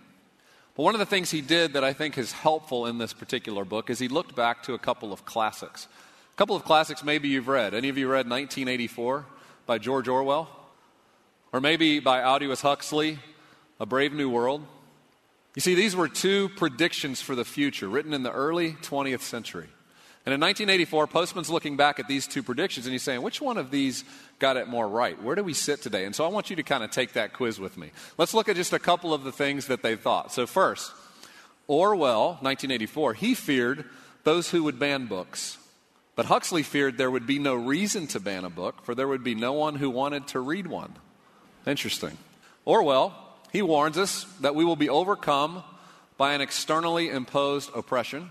But 0.76 0.84
one 0.84 0.96
of 0.96 1.00
the 1.00 1.06
things 1.06 1.32
he 1.32 1.40
did 1.40 1.74
that 1.74 1.84
I 1.86 1.94
think 1.94 2.18
is 2.18 2.34
helpful 2.34 2.88
in 2.88 2.98
this 2.98 3.14
particular 3.14 3.64
book 3.64 3.90
is 3.90 4.00
he 4.00 4.10
looked 4.10 4.36
back 4.36 4.64
to 4.64 4.74
a 4.74 4.80
couple 4.80 5.14
of 5.14 5.24
classics. 5.24 5.88
A 6.34 6.36
couple 6.36 6.56
of 6.56 6.66
classics 6.66 7.04
maybe 7.04 7.30
you've 7.30 7.48
read. 7.48 7.74
Any 7.74 7.88
of 7.88 7.98
you 7.98 8.08
read 8.08 8.30
1984 8.30 9.26
by 9.66 9.78
George 9.78 10.10
Orwell? 10.10 10.50
Or 11.54 11.62
maybe 11.62 12.00
by 12.00 12.22
Aldous 12.24 12.62
Huxley, 12.62 13.20
A 13.80 13.86
Brave 13.86 14.12
New 14.12 14.30
World? 14.30 14.66
You 15.56 15.62
see, 15.62 15.76
these 15.76 15.96
were 15.96 16.08
two 16.08 16.50
predictions 16.50 17.22
for 17.22 17.36
the 17.36 17.46
future 17.46 17.88
written 17.88 18.14
in 18.14 18.24
the 18.24 18.32
early 18.32 18.74
20th 18.82 19.22
century. 19.22 19.70
And 20.26 20.34
in 20.34 20.40
1984, 20.40 21.08
Postman's 21.08 21.50
looking 21.50 21.76
back 21.76 22.00
at 22.00 22.08
these 22.08 22.28
two 22.28 22.44
predictions 22.44 22.86
and 22.86 22.94
he's 22.94 23.04
saying, 23.04 23.22
which 23.22 23.42
one 23.42 23.58
of 23.58 23.72
these 23.72 24.06
got 24.40 24.56
it 24.56 24.70
more 24.70 24.88
right? 24.88 25.22
Where 25.22 25.36
do 25.36 25.44
we 25.44 25.54
sit 25.54 25.82
today? 25.82 26.06
And 26.06 26.16
so 26.16 26.24
I 26.24 26.30
want 26.30 26.50
you 26.50 26.56
to 26.56 26.64
kind 26.64 26.82
of 26.82 26.92
take 26.92 27.14
that 27.14 27.34
quiz 27.34 27.60
with 27.60 27.78
me. 27.78 27.92
Let's 28.18 28.34
look 28.34 28.48
at 28.48 28.56
just 28.56 28.72
a 28.72 28.80
couple 28.80 29.14
of 29.14 29.26
the 29.26 29.34
things 29.34 29.68
that 29.68 29.84
they 29.84 29.98
thought. 29.98 30.32
So, 30.32 30.48
first, 30.48 30.94
Orwell, 31.68 32.38
1984, 32.40 33.16
he 33.16 33.36
feared 33.36 33.84
those 34.24 34.50
who 34.50 34.64
would 34.64 34.80
ban 34.80 35.08
books. 35.08 35.58
But 36.16 36.28
Huxley 36.28 36.64
feared 36.64 36.98
there 36.98 37.12
would 37.12 37.28
be 37.28 37.40
no 37.40 37.56
reason 37.56 38.08
to 38.08 38.20
ban 38.22 38.46
a 38.46 38.50
book, 38.50 38.86
for 38.86 38.96
there 38.96 39.08
would 39.08 39.24
be 39.26 39.36
no 39.36 39.52
one 39.52 39.76
who 39.76 39.90
wanted 39.90 40.28
to 40.28 40.40
read 40.40 40.68
one. 40.68 40.94
Interesting. 41.68 42.18
Orwell, 42.64 43.14
he 43.52 43.62
warns 43.62 43.98
us 43.98 44.24
that 44.40 44.56
we 44.56 44.64
will 44.64 44.78
be 44.78 44.90
overcome 44.90 45.64
by 46.16 46.34
an 46.34 46.40
externally 46.40 47.10
imposed 47.10 47.72
oppression 47.76 48.30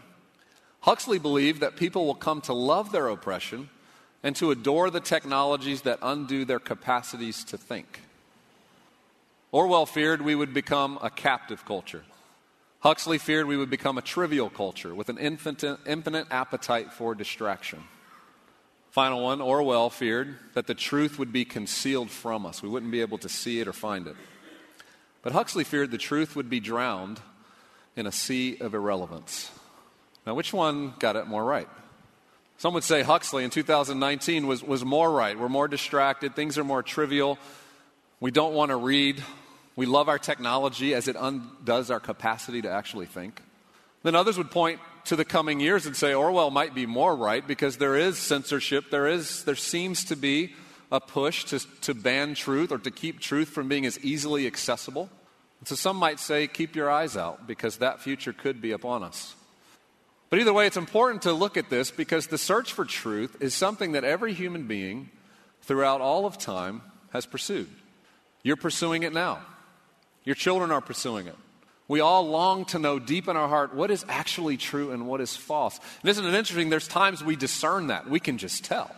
Huxley 0.83 1.19
believed 1.19 1.61
that 1.61 1.77
people 1.77 2.07
will 2.07 2.15
come 2.15 2.41
to 2.43 2.53
love 2.53 2.93
their 2.93 3.09
oppression 3.09 3.71
and 4.23 4.37
to 4.37 4.51
adore 4.51 4.91
the 4.91 5.01
technologies 5.01 5.83
that 5.83 5.99
undo 6.03 6.45
their 6.45 6.59
capacities 6.59 7.45
to 7.45 7.57
think. 7.57 8.01
Orwell 9.53 9.87
feared 9.87 10.23
we 10.23 10.35
would 10.35 10.53
become 10.53 10.99
a 11.03 11.11
captive 11.11 11.65
culture. 11.65 12.03
Huxley 12.81 13.19
feared 13.19 13.47
we 13.47 13.57
would 13.57 13.71
become 13.71 13.97
a 13.97 14.03
trivial 14.03 14.51
culture 14.51 14.93
with 14.93 15.09
an 15.09 15.19
infinite, 15.19 15.79
infinite 15.87 16.27
appetite 16.31 16.93
for 16.93 17.15
distraction. 17.15 17.85
Final 18.91 19.23
one 19.23 19.41
Orwell 19.41 19.89
feared 19.89 20.37
that 20.55 20.67
the 20.67 20.75
truth 20.75 21.19
would 21.19 21.33
be 21.33 21.45
concealed 21.45 22.11
from 22.11 22.45
us. 22.45 22.61
We 22.61 22.69
wouldn't 22.69 22.91
be 22.91 23.01
able 23.01 23.19
to 23.19 23.29
see 23.29 23.61
it 23.61 23.69
or 23.69 23.73
find 23.73 24.09
it. 24.09 24.17
But 25.23 25.33
Huxley 25.33 25.65
feared 25.65 25.93
the 25.93 25.99
truth 25.99 26.35
would 26.35 26.51
be 26.51 26.61
drowned 26.61 27.21
in 27.95 28.07
a 28.07 28.13
sea 28.13 28.59
of 28.59 28.75
irrelevance. 28.75 29.51
Now, 30.27 30.35
which 30.35 30.53
one 30.53 30.95
got 30.99 31.17
it 31.17 31.27
more 31.27 31.45
right? 31.45 31.69
Some 32.59 32.75
would 32.75 32.85
say 32.85 33.03
Huxley 33.03 33.43
in 33.43 33.51
2019 33.51 34.47
was, 34.47 34.63
was 34.63 34.85
more 34.85 35.11
right. 35.11 35.39
We're 35.39 35.49
more 35.49 35.67
distracted, 35.67 36.37
things 36.37 36.59
are 36.59 36.65
more 36.65 36.83
trivial. 36.83 37.39
We 38.21 38.31
don't 38.31 38.55
want 38.55 38.71
to 38.71 38.77
read. 38.77 39.23
We 39.75 39.87
love 39.87 40.09
our 40.09 40.19
technology 40.19 40.95
as 40.95 41.09
it 41.09 41.17
undoes 41.19 41.91
our 41.91 41.99
capacity 41.99 42.63
to 42.63 42.71
actually 42.71 43.07
think. 43.07 43.43
Then 44.05 44.15
others 44.15 44.39
would 44.39 44.51
point 44.51 44.81
to 45.07 45.17
the 45.17 45.25
coming 45.25 45.59
years 45.59 45.87
and 45.87 45.97
say 45.97 46.15
Orwell 46.15 46.51
might 46.51 46.75
be 46.75 46.87
more 46.87 47.17
right 47.17 47.45
because 47.45 47.79
there 47.79 47.97
is 47.97 48.19
censorship, 48.19 48.91
there, 48.91 49.09
is, 49.09 49.45
there 49.45 49.57
seems 49.57 50.05
to 50.05 50.17
be 50.17 50.55
a 50.93 51.01
push 51.01 51.45
to, 51.47 51.59
to 51.81 51.95
ban 51.95 52.35
truth 52.35 52.71
or 52.71 52.79
to 52.79 52.91
keep 52.91 53.19
truth 53.19 53.49
from 53.49 53.67
being 53.67 53.87
as 53.87 53.99
easily 54.05 54.47
accessible. 54.47 55.11
And 55.59 55.67
so 55.67 55.75
some 55.75 55.97
might 55.97 56.21
say, 56.21 56.47
keep 56.47 56.77
your 56.77 56.91
eyes 56.91 57.17
out 57.17 57.47
because 57.47 57.79
that 57.79 58.01
future 58.01 58.33
could 58.33 58.61
be 58.61 58.73
upon 58.73 59.03
us. 59.03 59.35
But 60.33 60.41
either 60.41 60.55
way, 60.55 60.67
it's 60.67 60.79
important 60.79 61.21
to 61.23 61.35
look 61.35 61.59
at 61.59 61.69
this 61.69 61.91
because 61.91 62.29
the 62.29 62.39
search 62.39 62.73
for 62.73 62.87
truth 62.87 63.37
is 63.41 63.53
something 63.53 63.93
that 63.93 64.03
every 64.03 64.33
human 64.33 64.67
being 64.67 65.11
throughout 65.61 66.01
all 66.01 66.25
of 66.25 66.39
time 66.39 66.81
has 67.11 67.27
pursued. 67.27 67.69
You're 68.43 68.57
pursuing 68.57 69.03
it 69.03 69.13
now, 69.13 69.41
your 70.25 70.35
children 70.35 70.71
are 70.71 70.81
pursuing 70.81 71.27
it. 71.27 71.37
We 71.87 72.01
all 72.01 72.27
long 72.27 72.65
to 72.67 72.79
know 72.79 72.99
deep 72.99 73.29
in 73.29 73.37
our 73.37 73.47
heart 73.47 73.75
what 73.75 73.91
is 73.91 74.07
actually 74.09 74.57
true 74.57 74.91
and 74.91 75.07
what 75.07 75.21
is 75.21 75.37
false. 75.37 75.79
And 76.01 76.09
isn't 76.09 76.25
it 76.25 76.33
interesting? 76.33 76.71
There's 76.71 76.89
times 76.89 77.23
we 77.23 77.37
discern 77.37 77.89
that. 77.89 78.09
We 78.09 78.19
can 78.19 78.39
just 78.39 78.65
tell. 78.65 78.91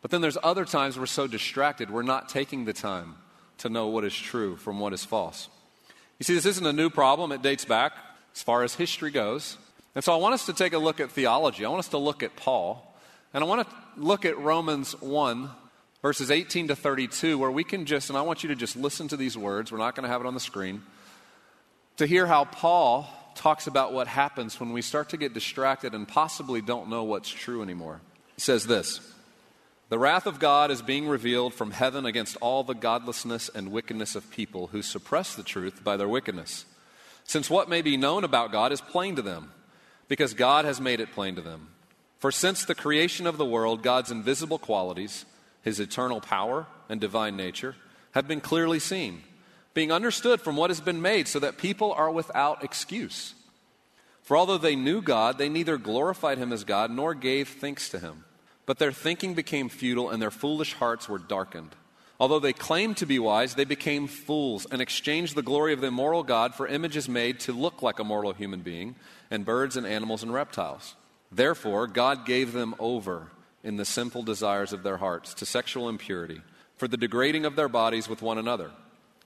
But 0.00 0.12
then 0.12 0.20
there's 0.20 0.38
other 0.44 0.64
times 0.64 0.96
we're 0.96 1.06
so 1.06 1.26
distracted, 1.26 1.90
we're 1.90 2.02
not 2.02 2.28
taking 2.28 2.66
the 2.66 2.72
time 2.72 3.16
to 3.58 3.68
know 3.68 3.88
what 3.88 4.04
is 4.04 4.14
true 4.14 4.54
from 4.54 4.78
what 4.78 4.92
is 4.92 5.04
false. 5.04 5.48
You 6.20 6.22
see, 6.22 6.34
this 6.34 6.46
isn't 6.46 6.66
a 6.66 6.72
new 6.72 6.88
problem, 6.88 7.32
it 7.32 7.42
dates 7.42 7.64
back 7.64 7.94
as 8.32 8.44
far 8.44 8.62
as 8.62 8.76
history 8.76 9.10
goes. 9.10 9.58
And 9.96 10.04
so 10.04 10.12
I 10.12 10.16
want 10.16 10.34
us 10.34 10.44
to 10.44 10.52
take 10.52 10.74
a 10.74 10.78
look 10.78 11.00
at 11.00 11.10
theology. 11.10 11.64
I 11.64 11.70
want 11.70 11.78
us 11.78 11.88
to 11.88 11.98
look 11.98 12.22
at 12.22 12.36
Paul. 12.36 12.94
And 13.32 13.42
I 13.42 13.46
want 13.46 13.66
to 13.66 13.76
look 13.96 14.26
at 14.26 14.38
Romans 14.38 14.92
1, 15.00 15.48
verses 16.02 16.30
18 16.30 16.68
to 16.68 16.76
32, 16.76 17.38
where 17.38 17.50
we 17.50 17.64
can 17.64 17.86
just, 17.86 18.10
and 18.10 18.18
I 18.18 18.20
want 18.20 18.42
you 18.42 18.50
to 18.50 18.54
just 18.54 18.76
listen 18.76 19.08
to 19.08 19.16
these 19.16 19.38
words. 19.38 19.72
We're 19.72 19.78
not 19.78 19.94
going 19.94 20.04
to 20.04 20.10
have 20.10 20.20
it 20.20 20.26
on 20.26 20.34
the 20.34 20.40
screen. 20.40 20.82
To 21.96 22.06
hear 22.06 22.26
how 22.26 22.44
Paul 22.44 23.08
talks 23.36 23.66
about 23.66 23.94
what 23.94 24.06
happens 24.06 24.60
when 24.60 24.74
we 24.74 24.82
start 24.82 25.08
to 25.10 25.16
get 25.16 25.32
distracted 25.32 25.94
and 25.94 26.06
possibly 26.06 26.60
don't 26.60 26.90
know 26.90 27.04
what's 27.04 27.30
true 27.30 27.62
anymore. 27.62 28.02
He 28.34 28.42
says 28.42 28.66
this. 28.66 29.00
The 29.88 29.98
wrath 29.98 30.26
of 30.26 30.38
God 30.38 30.70
is 30.70 30.82
being 30.82 31.08
revealed 31.08 31.54
from 31.54 31.70
heaven 31.70 32.04
against 32.04 32.36
all 32.42 32.64
the 32.64 32.74
godlessness 32.74 33.48
and 33.48 33.72
wickedness 33.72 34.14
of 34.14 34.30
people 34.30 34.66
who 34.66 34.82
suppress 34.82 35.34
the 35.34 35.42
truth 35.42 35.82
by 35.82 35.96
their 35.96 36.08
wickedness. 36.08 36.66
Since 37.24 37.48
what 37.48 37.70
may 37.70 37.80
be 37.80 37.96
known 37.96 38.24
about 38.24 38.52
God 38.52 38.72
is 38.72 38.82
plain 38.82 39.16
to 39.16 39.22
them, 39.22 39.52
because 40.08 40.34
God 40.34 40.64
has 40.64 40.80
made 40.80 41.00
it 41.00 41.12
plain 41.12 41.34
to 41.36 41.42
them. 41.42 41.68
For 42.18 42.32
since 42.32 42.64
the 42.64 42.74
creation 42.74 43.26
of 43.26 43.36
the 43.36 43.44
world, 43.44 43.82
God's 43.82 44.10
invisible 44.10 44.58
qualities, 44.58 45.24
his 45.62 45.80
eternal 45.80 46.20
power 46.20 46.66
and 46.88 47.00
divine 47.00 47.36
nature, 47.36 47.76
have 48.12 48.26
been 48.26 48.40
clearly 48.40 48.78
seen, 48.78 49.22
being 49.74 49.92
understood 49.92 50.40
from 50.40 50.56
what 50.56 50.70
has 50.70 50.80
been 50.80 51.02
made, 51.02 51.28
so 51.28 51.38
that 51.38 51.58
people 51.58 51.92
are 51.92 52.10
without 52.10 52.64
excuse. 52.64 53.34
For 54.22 54.36
although 54.36 54.58
they 54.58 54.74
knew 54.74 55.02
God, 55.02 55.38
they 55.38 55.48
neither 55.48 55.76
glorified 55.76 56.38
him 56.38 56.52
as 56.52 56.64
God 56.64 56.90
nor 56.90 57.14
gave 57.14 57.48
thanks 57.48 57.88
to 57.90 57.98
him. 57.98 58.24
But 58.64 58.78
their 58.78 58.90
thinking 58.90 59.34
became 59.34 59.68
futile 59.68 60.10
and 60.10 60.20
their 60.20 60.32
foolish 60.32 60.72
hearts 60.72 61.08
were 61.08 61.18
darkened. 61.18 61.76
Although 62.18 62.40
they 62.40 62.52
claimed 62.52 62.96
to 62.96 63.06
be 63.06 63.18
wise, 63.18 63.54
they 63.54 63.64
became 63.64 64.08
fools 64.08 64.66
and 64.70 64.80
exchanged 64.80 65.34
the 65.34 65.42
glory 65.42 65.72
of 65.72 65.80
the 65.80 65.88
immortal 65.88 66.22
God 66.22 66.54
for 66.54 66.66
images 66.66 67.08
made 67.08 67.40
to 67.40 67.52
look 67.52 67.82
like 67.82 67.98
a 67.98 68.04
mortal 68.04 68.32
human 68.32 68.60
being, 68.60 68.96
and 69.30 69.44
birds 69.44 69.76
and 69.76 69.86
animals 69.86 70.22
and 70.22 70.32
reptiles. 70.32 70.94
Therefore, 71.30 71.86
God 71.86 72.24
gave 72.24 72.52
them 72.52 72.74
over 72.78 73.32
in 73.62 73.76
the 73.76 73.84
sinful 73.84 74.22
desires 74.22 74.72
of 74.72 74.82
their 74.82 74.98
hearts 74.98 75.34
to 75.34 75.46
sexual 75.46 75.88
impurity, 75.88 76.40
for 76.76 76.86
the 76.86 76.96
degrading 76.96 77.44
of 77.44 77.56
their 77.56 77.68
bodies 77.68 78.08
with 78.08 78.22
one 78.22 78.38
another. 78.38 78.70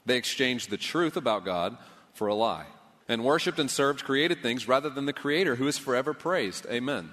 They 0.06 0.16
exchanged 0.16 0.70
the 0.70 0.78
truth 0.78 1.16
about 1.16 1.44
God 1.44 1.76
for 2.14 2.28
a 2.28 2.34
lie, 2.34 2.66
and 3.08 3.24
worshiped 3.24 3.58
and 3.58 3.70
served 3.70 4.04
created 4.04 4.42
things 4.42 4.66
rather 4.66 4.88
than 4.88 5.06
the 5.06 5.12
Creator, 5.12 5.56
who 5.56 5.66
is 5.66 5.76
forever 5.76 6.14
praised. 6.14 6.66
Amen. 6.70 7.12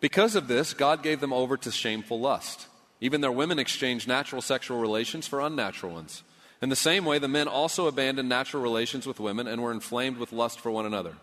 Because 0.00 0.36
of 0.36 0.46
this, 0.46 0.74
God 0.74 1.02
gave 1.02 1.20
them 1.20 1.32
over 1.32 1.56
to 1.56 1.70
shameful 1.70 2.20
lust. 2.20 2.66
Even 3.00 3.20
their 3.20 3.32
women 3.32 3.58
exchanged 3.58 4.06
natural 4.06 4.42
sexual 4.42 4.78
relations 4.78 5.26
for 5.26 5.40
unnatural 5.40 5.94
ones. 5.94 6.22
In 6.60 6.68
the 6.68 6.76
same 6.76 7.04
way, 7.04 7.18
the 7.18 7.28
men 7.28 7.48
also 7.48 7.86
abandoned 7.86 8.28
natural 8.28 8.62
relations 8.62 9.06
with 9.06 9.20
women 9.20 9.46
and 9.46 9.62
were 9.62 9.72
inflamed 9.72 10.18
with 10.18 10.32
lust 10.32 10.60
for 10.60 10.70
one 10.70 10.86
another. 10.86 11.14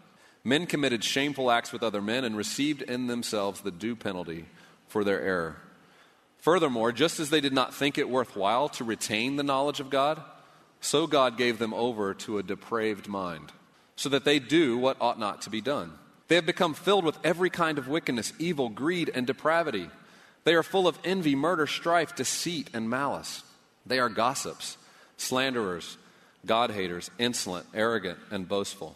Men 0.47 0.67
committed 0.67 1.03
shameful 1.03 1.49
acts 1.49 1.73
with 1.73 1.81
other 1.81 2.03
men 2.03 2.23
and 2.23 2.37
received 2.37 2.83
in 2.83 3.07
themselves 3.07 3.61
the 3.61 3.71
due 3.71 3.95
penalty 3.95 4.45
for 4.87 5.03
their 5.03 5.19
error. 5.19 5.57
Furthermore, 6.37 6.91
just 6.91 7.19
as 7.19 7.31
they 7.31 7.41
did 7.41 7.51
not 7.51 7.73
think 7.73 7.97
it 7.97 8.07
worthwhile 8.07 8.69
to 8.69 8.83
retain 8.83 9.35
the 9.35 9.43
knowledge 9.43 9.79
of 9.79 9.89
God, 9.89 10.21
so 10.79 11.07
God 11.07 11.35
gave 11.35 11.57
them 11.57 11.73
over 11.73 12.13
to 12.13 12.37
a 12.37 12.43
depraved 12.43 13.07
mind, 13.07 13.51
so 13.95 14.07
that 14.09 14.23
they 14.23 14.37
do 14.37 14.77
what 14.77 14.97
ought 15.01 15.19
not 15.19 15.41
to 15.41 15.49
be 15.49 15.61
done. 15.61 15.93
They 16.27 16.35
have 16.35 16.45
become 16.45 16.75
filled 16.75 17.05
with 17.05 17.17
every 17.23 17.49
kind 17.49 17.79
of 17.79 17.87
wickedness, 17.87 18.31
evil, 18.37 18.69
greed, 18.69 19.09
and 19.15 19.25
depravity. 19.25 19.89
They 20.43 20.53
are 20.53 20.61
full 20.61 20.87
of 20.87 20.99
envy, 21.03 21.35
murder, 21.35 21.65
strife, 21.65 22.15
deceit, 22.15 22.69
and 22.71 22.87
malice. 22.87 23.41
They 23.87 23.97
are 23.97 24.09
gossips, 24.09 24.77
slanderers, 25.17 25.97
God 26.45 26.69
haters, 26.69 27.09
insolent, 27.17 27.65
arrogant, 27.73 28.19
and 28.29 28.47
boastful. 28.47 28.95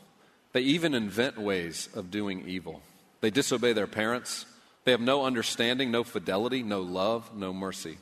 They 0.51 0.61
even 0.61 0.93
invent 0.93 1.39
ways 1.39 1.89
of 1.93 2.11
doing 2.11 2.47
evil. 2.47 2.81
They 3.21 3.29
disobey 3.29 3.73
their 3.73 3.87
parents. 3.87 4.45
They 4.83 4.91
have 4.91 5.01
no 5.01 5.25
understanding, 5.25 5.91
no 5.91 6.03
fidelity, 6.03 6.63
no 6.63 6.81
love, 6.81 7.35
no 7.35 7.53
mercy. 7.53 7.97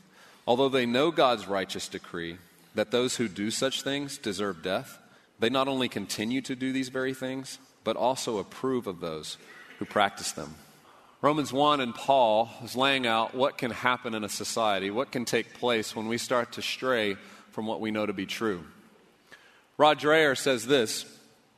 Although 0.45 0.69
they 0.69 0.85
know 0.85 1.11
God's 1.11 1.47
righteous 1.47 1.89
decree 1.89 2.37
that 2.75 2.91
those 2.91 3.17
who 3.17 3.27
do 3.27 3.51
such 3.51 3.81
things 3.81 4.17
deserve 4.17 4.63
death, 4.63 4.97
they 5.39 5.49
not 5.49 5.67
only 5.67 5.89
continue 5.89 6.41
to 6.41 6.55
do 6.55 6.71
these 6.71 6.89
very 6.89 7.13
things, 7.13 7.59
but 7.83 7.97
also 7.97 8.37
approve 8.37 8.87
of 8.87 9.01
those 9.01 9.37
who 9.79 9.85
practice 9.85 10.31
them. 10.31 10.55
Romans 11.21 11.51
1 11.51 11.81
and 11.81 11.95
Paul 11.95 12.49
is 12.63 12.75
laying 12.75 13.07
out 13.07 13.33
what 13.33 13.57
can 13.57 13.71
happen 13.71 14.13
in 14.13 14.23
a 14.23 14.29
society, 14.29 14.91
what 14.91 15.11
can 15.11 15.25
take 15.25 15.55
place 15.55 15.95
when 15.95 16.07
we 16.07 16.17
start 16.17 16.53
to 16.53 16.61
stray 16.61 17.15
from 17.51 17.65
what 17.65 17.81
we 17.81 17.91
know 17.91 18.05
to 18.05 18.13
be 18.13 18.27
true. 18.27 18.63
Rod 19.77 19.99
Dreher 19.99 20.37
says 20.37 20.67
this 20.67 21.05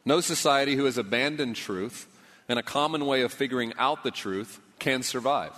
No 0.05 0.21
society 0.21 0.75
who 0.75 0.85
has 0.85 0.97
abandoned 0.97 1.55
truth 1.55 2.07
and 2.47 2.57
a 2.57 2.63
common 2.63 3.05
way 3.05 3.21
of 3.21 3.31
figuring 3.31 3.73
out 3.77 4.03
the 4.03 4.11
truth 4.11 4.59
can 4.79 5.03
survive. 5.03 5.53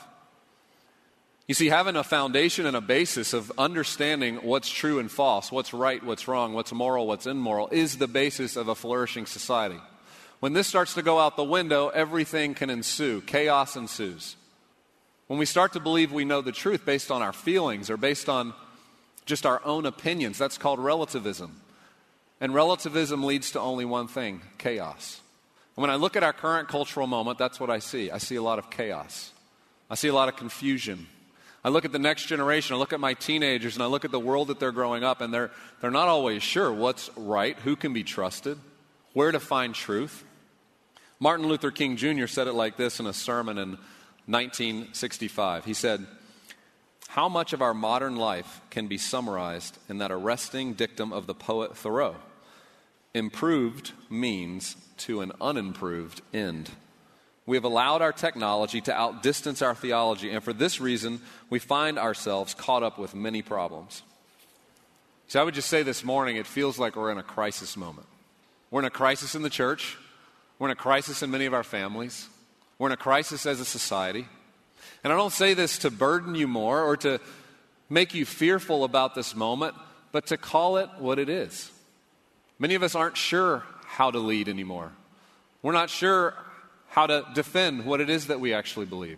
You 1.48 1.56
see, 1.56 1.68
having 1.68 1.96
a 1.96 2.04
foundation 2.04 2.66
and 2.66 2.78
a 2.78 2.82
basis 2.82 3.34
of 3.34 3.52
understanding 3.58 4.38
what's 4.38 4.70
true 4.70 5.00
and 5.00 5.12
false, 5.12 5.52
what's 5.52 5.74
right, 5.74 6.04
what's 6.04 6.28
wrong, 6.28 6.54
what's 6.54 6.72
moral, 6.72 7.08
what's 7.08 7.28
immoral, 7.28 7.68
is 7.72 7.98
the 7.98 8.08
basis 8.08 8.56
of 8.56 8.68
a 8.68 8.76
flourishing 8.76 9.26
society. 9.26 9.80
When 10.40 10.54
this 10.54 10.68
starts 10.68 10.96
to 10.96 11.02
go 11.02 11.20
out 11.20 11.36
the 11.36 11.44
window, 11.44 11.90
everything 11.90 12.56
can 12.56 12.70
ensue. 12.70 13.22
Chaos 13.22 13.76
ensues. 13.76 14.36
When 15.28 15.40
we 15.40 15.46
start 15.46 15.74
to 15.74 15.80
believe 15.80 16.12
we 16.12 16.26
know 16.26 16.42
the 16.42 16.52
truth 16.52 16.86
based 16.86 17.12
on 17.12 17.22
our 17.22 17.32
feelings 17.32 17.90
or 17.90 17.96
based 17.96 18.28
on 18.28 18.54
just 19.26 19.46
our 19.46 19.62
own 19.64 19.86
opinions, 19.86 20.38
that's 20.38 20.58
called 20.58 20.80
relativism. 20.80 21.61
And 22.42 22.56
relativism 22.56 23.24
leads 23.24 23.52
to 23.52 23.60
only 23.60 23.86
one 23.86 24.08
thing 24.08 24.42
chaos. 24.58 25.22
And 25.78 25.82
when 25.82 25.92
I 25.92 25.96
look 25.96 26.16
at 26.16 26.24
our 26.24 26.34
current 26.34 26.68
cultural 26.68 27.06
moment, 27.06 27.38
that's 27.38 27.60
what 27.60 27.70
I 27.70 27.78
see. 27.78 28.10
I 28.10 28.18
see 28.18 28.36
a 28.36 28.42
lot 28.42 28.58
of 28.60 28.70
chaos, 28.72 29.32
I 29.90 29.96
see 29.96 30.10
a 30.10 30.14
lot 30.14 30.28
of 30.28 30.36
confusion. 30.36 31.08
I 31.64 31.70
look 31.70 31.86
at 31.86 31.92
the 31.92 32.00
next 32.00 32.26
generation, 32.26 32.76
I 32.76 32.80
look 32.80 32.92
at 32.92 33.00
my 33.00 33.14
teenagers, 33.14 33.76
and 33.76 33.84
I 33.84 33.86
look 33.86 34.04
at 34.04 34.10
the 34.10 34.20
world 34.20 34.48
that 34.48 34.60
they're 34.60 34.72
growing 34.72 35.04
up, 35.04 35.22
and 35.22 35.32
they're, 35.32 35.52
they're 35.80 35.92
not 35.92 36.08
always 36.08 36.42
sure 36.42 36.74
what's 36.74 37.12
right, 37.16 37.56
who 37.60 37.76
can 37.76 37.94
be 37.94 38.04
trusted, 38.04 38.58
where 39.14 39.32
to 39.32 39.40
find 39.40 39.76
truth. 39.76 40.24
Martin 41.20 41.48
Luther 41.48 41.70
King 41.70 41.98
Jr. 41.98 42.26
said 42.26 42.48
it 42.48 42.54
like 42.54 42.78
this 42.78 43.00
in 43.00 43.06
a 43.06 43.14
sermon 43.14 43.60
in 43.60 43.78
1965. 44.26 45.66
He 45.66 45.76
said, 45.76 46.08
How 47.10 47.30
much 47.30 47.54
of 47.54 47.62
our 47.62 47.76
modern 47.76 48.16
life 48.16 48.62
can 48.72 48.88
be 48.88 48.98
summarized 48.98 49.78
in 49.88 50.00
that 50.00 50.12
arresting 50.12 50.74
dictum 50.74 51.14
of 51.14 51.28
the 51.28 51.36
poet 51.36 51.78
Thoreau? 51.78 52.16
Improved 53.14 53.92
means 54.10 54.76
to 54.98 55.22
an 55.22 55.34
unimproved 55.42 56.22
end. 56.34 56.70
We 57.46 57.58
have 57.58 57.66
allowed 57.66 58.02
our 58.02 58.14
technology 58.14 58.82
to 58.82 58.94
outdistance 58.94 59.62
our 59.62 59.76
theology, 59.76 60.32
and 60.32 60.44
for 60.44 60.54
this 60.54 60.80
reason, 60.80 61.22
we 61.50 61.60
find 61.60 62.00
ourselves 62.00 62.54
caught 62.54 62.84
up 62.84 62.98
with 62.98 63.14
many 63.14 63.42
problems. 63.42 64.04
So 65.28 65.42
I 65.42 65.44
would 65.44 65.54
just 65.54 65.70
say 65.70 65.84
this 65.84 66.04
morning, 66.04 66.38
it 66.38 66.48
feels 66.48 66.78
like 66.78 66.96
we're 66.96 67.12
in 67.12 67.18
a 67.18 67.24
crisis 67.24 67.76
moment. 67.76 68.08
We're 68.70 68.82
in 68.82 68.86
a 68.86 68.90
crisis 68.90 69.36
in 69.36 69.42
the 69.42 69.50
church. 69.50 69.98
We're 70.60 70.68
in 70.68 70.74
a 70.74 70.76
crisis 70.76 71.24
in 71.24 71.32
many 71.32 71.46
of 71.46 71.54
our 71.54 71.64
families. 71.64 72.30
We're 72.78 72.90
in 72.90 72.94
a 72.94 72.98
crisis 72.98 73.46
as 73.46 73.60
a 73.60 73.66
society. 73.66 74.28
And 75.04 75.12
I 75.12 75.16
don't 75.16 75.34
say 75.34 75.54
this 75.54 75.80
to 75.80 75.92
burden 75.92 76.36
you 76.36 76.48
more 76.48 76.84
or 76.84 76.96
to 76.98 77.20
make 77.90 78.14
you 78.14 78.26
fearful 78.26 78.84
about 78.84 79.16
this 79.16 79.36
moment, 79.36 79.76
but 80.12 80.28
to 80.28 80.38
call 80.38 80.78
it 80.78 80.90
what 81.00 81.20
it 81.20 81.28
is. 81.28 81.72
Many 82.62 82.76
of 82.76 82.84
us 82.84 82.94
aren't 82.94 83.18
sure 83.18 83.64
how 83.88 84.12
to 84.12 84.20
lead 84.20 84.48
anymore. 84.48 84.92
We're 85.64 85.72
not 85.72 85.90
sure 85.90 86.36
how 86.90 87.08
to 87.08 87.26
defend 87.34 87.88
what 87.88 88.02
it 88.02 88.08
is 88.08 88.28
that 88.28 88.40
we 88.40 88.54
actually 88.54 88.86
believe. 88.86 89.18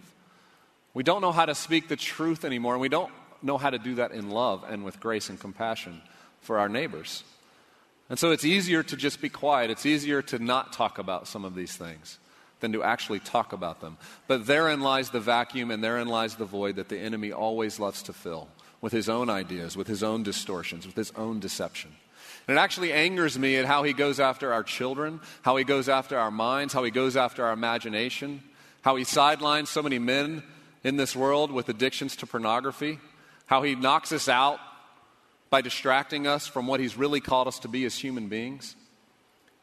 We 0.94 1.04
don't 1.04 1.20
know 1.20 1.34
how 1.34 1.46
to 1.46 1.54
speak 1.54 1.90
the 1.90 1.98
truth 1.98 2.46
anymore, 2.46 2.72
and 2.72 2.80
we 2.80 2.88
don't 2.88 3.12
know 3.42 3.58
how 3.58 3.70
to 3.70 3.78
do 3.78 3.96
that 3.96 4.14
in 4.14 4.30
love 4.30 4.64
and 4.70 4.86
with 4.86 5.02
grace 5.02 5.28
and 5.28 5.38
compassion 5.38 6.02
for 6.40 6.58
our 6.58 6.70
neighbors. 6.70 7.26
And 8.10 8.18
so 8.18 8.32
it's 8.32 8.46
easier 8.46 8.82
to 8.82 8.96
just 8.96 9.20
be 9.20 9.28
quiet. 9.28 9.70
It's 9.70 9.86
easier 9.86 10.22
to 10.22 10.40
not 10.40 10.72
talk 10.72 10.98
about 10.98 11.28
some 11.28 11.44
of 11.44 11.54
these 11.54 11.76
things 11.76 12.20
than 12.62 12.72
to 12.72 12.82
actually 12.82 13.20
talk 13.20 13.52
about 13.52 13.82
them. 13.82 13.98
But 14.26 14.46
therein 14.46 14.80
lies 14.80 15.10
the 15.10 15.20
vacuum 15.20 15.70
and 15.70 15.84
therein 15.84 16.08
lies 16.08 16.36
the 16.36 16.46
void 16.46 16.78
that 16.78 16.88
the 16.88 16.98
enemy 16.98 17.34
always 17.34 17.78
loves 17.78 18.04
to 18.04 18.14
fill 18.14 18.48
with 18.80 18.94
his 18.94 19.10
own 19.10 19.30
ideas, 19.30 19.76
with 19.76 19.88
his 19.88 20.02
own 20.02 20.24
distortions, 20.24 20.86
with 20.86 20.96
his 20.96 21.12
own 21.18 21.42
deception. 21.42 21.92
And 22.48 22.58
it 22.58 22.60
actually 22.60 22.92
angers 22.92 23.40
me 23.40 23.58
at 23.58 23.66
how 23.66 23.84
he 23.84 23.94
goes 23.94 24.20
after 24.20 24.52
our 24.52 24.64
children, 24.64 25.22
how 25.44 25.56
he 25.56 25.64
goes 25.64 25.88
after 25.88 26.18
our 26.18 26.32
minds, 26.32 26.74
how 26.74 26.84
he 26.84 26.92
goes 26.92 27.16
after 27.16 27.46
our 27.46 27.54
imagination, 27.54 28.44
how 28.82 28.96
he 28.98 29.06
sidelines 29.06 29.70
so 29.70 29.82
many 29.82 29.98
men 29.98 30.44
in 30.84 30.98
this 30.98 31.16
world 31.16 31.52
with 31.52 31.70
addictions 31.70 32.18
to 32.18 32.28
pornography, 32.28 33.00
how 33.46 33.64
he 33.64 33.76
knocks 33.76 34.12
us 34.12 34.28
out 34.28 34.60
by 35.50 35.62
distracting 35.62 36.28
us 36.28 36.48
from 36.48 36.68
what 36.68 36.80
he's 36.80 36.98
really 36.98 37.22
called 37.22 37.48
us 37.48 37.60
to 37.60 37.68
be 37.68 37.86
as 37.86 37.96
human 37.96 38.28
beings. 38.28 38.76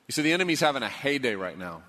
You 0.09 0.13
see, 0.13 0.23
the 0.23 0.33
enemy's 0.33 0.61
having 0.61 0.83
a 0.83 0.89
heyday 0.89 1.35
right 1.35 1.59
now. 1.59 1.83